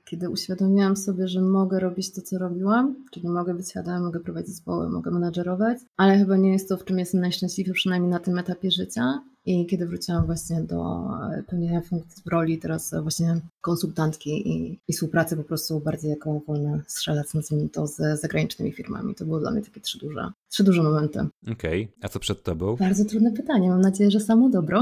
[0.05, 4.49] kiedy uświadomiłam sobie, że mogę robić to, co robiłam, czyli mogę być headem, mogę prowadzić
[4.49, 8.39] zespoły, mogę menadżerować, ale chyba nie jest to, w czym jestem najszczęśliwszy, przynajmniej na tym
[8.39, 9.23] etapie życia.
[9.47, 11.09] I kiedy wróciłam właśnie do
[11.47, 16.83] pełnienia funkcji w roli teraz właśnie konsultantki i, i współpracy po prostu bardziej jako wolny
[16.87, 19.15] strzelec, nazwijmy to, z zagranicznymi firmami.
[19.15, 21.21] To były dla mnie takie trzy duże, trzy duże momenty.
[21.53, 21.95] Okej, okay.
[22.03, 22.77] a co przed tobą?
[22.77, 24.81] Bardzo trudne pytanie, mam nadzieję, że samo dobro.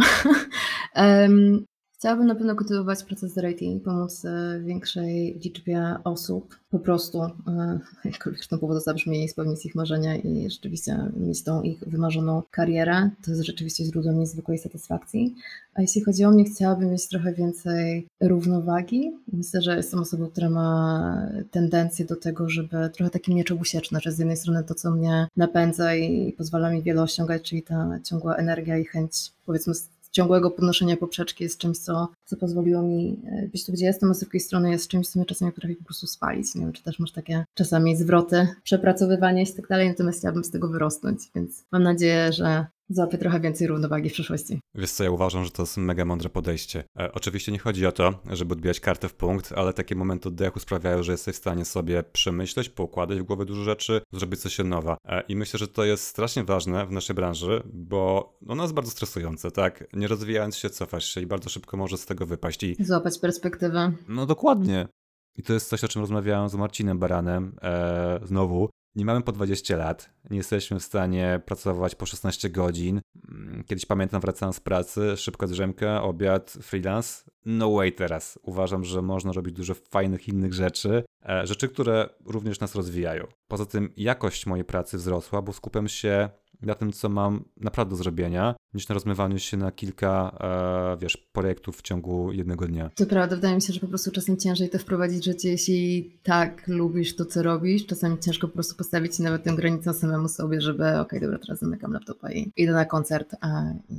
[0.96, 1.64] um,
[2.06, 7.30] Chciałabym na pewno kontynuować proces rating, pomóc e, większej liczbie osób, po prostu, e,
[8.04, 13.10] jakkolwiek zresztą powodu zabrzmi, spełnić ich marzenia i rzeczywiście mieć tą ich wymarzoną karierę.
[13.24, 15.34] To jest rzeczywiście źródłem niezwykłej satysfakcji.
[15.74, 19.12] A jeśli chodzi o mnie, chciałabym mieć trochę więcej równowagi.
[19.32, 24.12] Myślę, że jestem osobą, która ma tendencję do tego, żeby trochę taki miecz obusieczny, że
[24.12, 28.36] z jednej strony to, co mnie napędza i pozwala mi wiele osiągać, czyli ta ciągła
[28.36, 29.74] energia i chęć, powiedzmy,
[30.16, 34.14] ciągłego podnoszenia poprzeczki jest czymś, co, co pozwoliło mi e, być tu, gdzie jestem, a
[34.14, 36.54] z drugiej strony jest czymś, co mnie czasami potrafi po prostu spalić.
[36.54, 40.50] Nie wiem, czy też masz takie czasami zwroty, przepracowywanie i tak dalej, natomiast chciałabym z
[40.50, 44.60] tego wyrosnąć, więc mam nadzieję, że złapie trochę więcej równowagi w przyszłości.
[44.74, 46.84] Wiesz co, ja uważam, że to jest mega mądre podejście.
[46.98, 50.60] E, oczywiście nie chodzi o to, żeby odbijać kartę w punkt, ale takie momenty oddechu
[50.60, 54.96] sprawiają, że jesteś w stanie sobie przemyśleć, poukładać w głowie dużo rzeczy, zrobić coś nowa.
[55.04, 58.90] E, I myślę, że to jest strasznie ważne w naszej branży, bo ono jest bardzo
[58.90, 59.84] stresujące, tak?
[59.92, 62.62] Nie rozwijając się, cofasz się i bardzo szybko może z tego wypaść.
[62.62, 62.76] I...
[62.80, 63.92] Złapać perspektywę.
[64.08, 64.88] No dokładnie.
[65.36, 69.32] I to jest coś, o czym rozmawiałem z Marcinem Baranem e, znowu, nie mamy po
[69.32, 73.00] 20 lat, nie jesteśmy w stanie pracować po 16 godzin.
[73.28, 77.24] Mm, kiedyś pamiętam, wracałem z pracy, szybko drzemka, obiad, freelance.
[77.44, 78.38] No way teraz.
[78.42, 83.26] Uważam, że można robić dużo fajnych innych rzeczy, e, rzeczy, które również nas rozwijają.
[83.48, 86.28] Poza tym jakość mojej pracy wzrosła, bo skupiam się
[86.62, 91.16] na tym, co mam naprawdę do zrobienia, niż na rozmywaniu się na kilka, e, wiesz,
[91.16, 92.90] projektów w ciągu jednego dnia.
[92.94, 96.10] To prawda, wydaje mi się, że po prostu czasem ciężej to wprowadzić w życie, jeśli
[96.22, 97.86] tak lubisz to, co robisz.
[97.86, 101.58] Czasami ciężko po prostu postawić nawet tę granicę samemu sobie, żeby okej, okay, dobra, teraz
[101.58, 103.94] zamykam laptopa i idę na koncert a, i,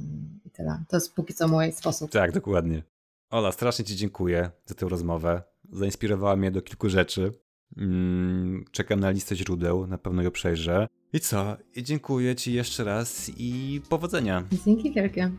[0.46, 0.84] i tyle.
[0.90, 2.12] To jest póki co mój sposób.
[2.12, 2.84] Tak, dokładnie.
[3.30, 5.42] Ola, strasznie Ci dziękuję za tę rozmowę.
[5.72, 7.32] Zainspirowała mnie do kilku rzeczy.
[7.78, 10.88] Mm, czekam na listę źródeł, na pewno ją przejrzę.
[11.14, 11.58] I co?
[11.78, 14.44] Dziękuję Ci jeszcze raz i powodzenia.
[14.66, 15.32] Dzięki wielkie.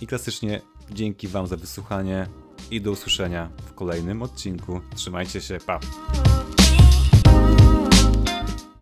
[0.00, 0.60] I klasycznie
[0.90, 2.26] dzięki Wam za wysłuchanie
[2.70, 4.80] i do usłyszenia w kolejnym odcinku.
[4.94, 5.80] Trzymajcie się, pa!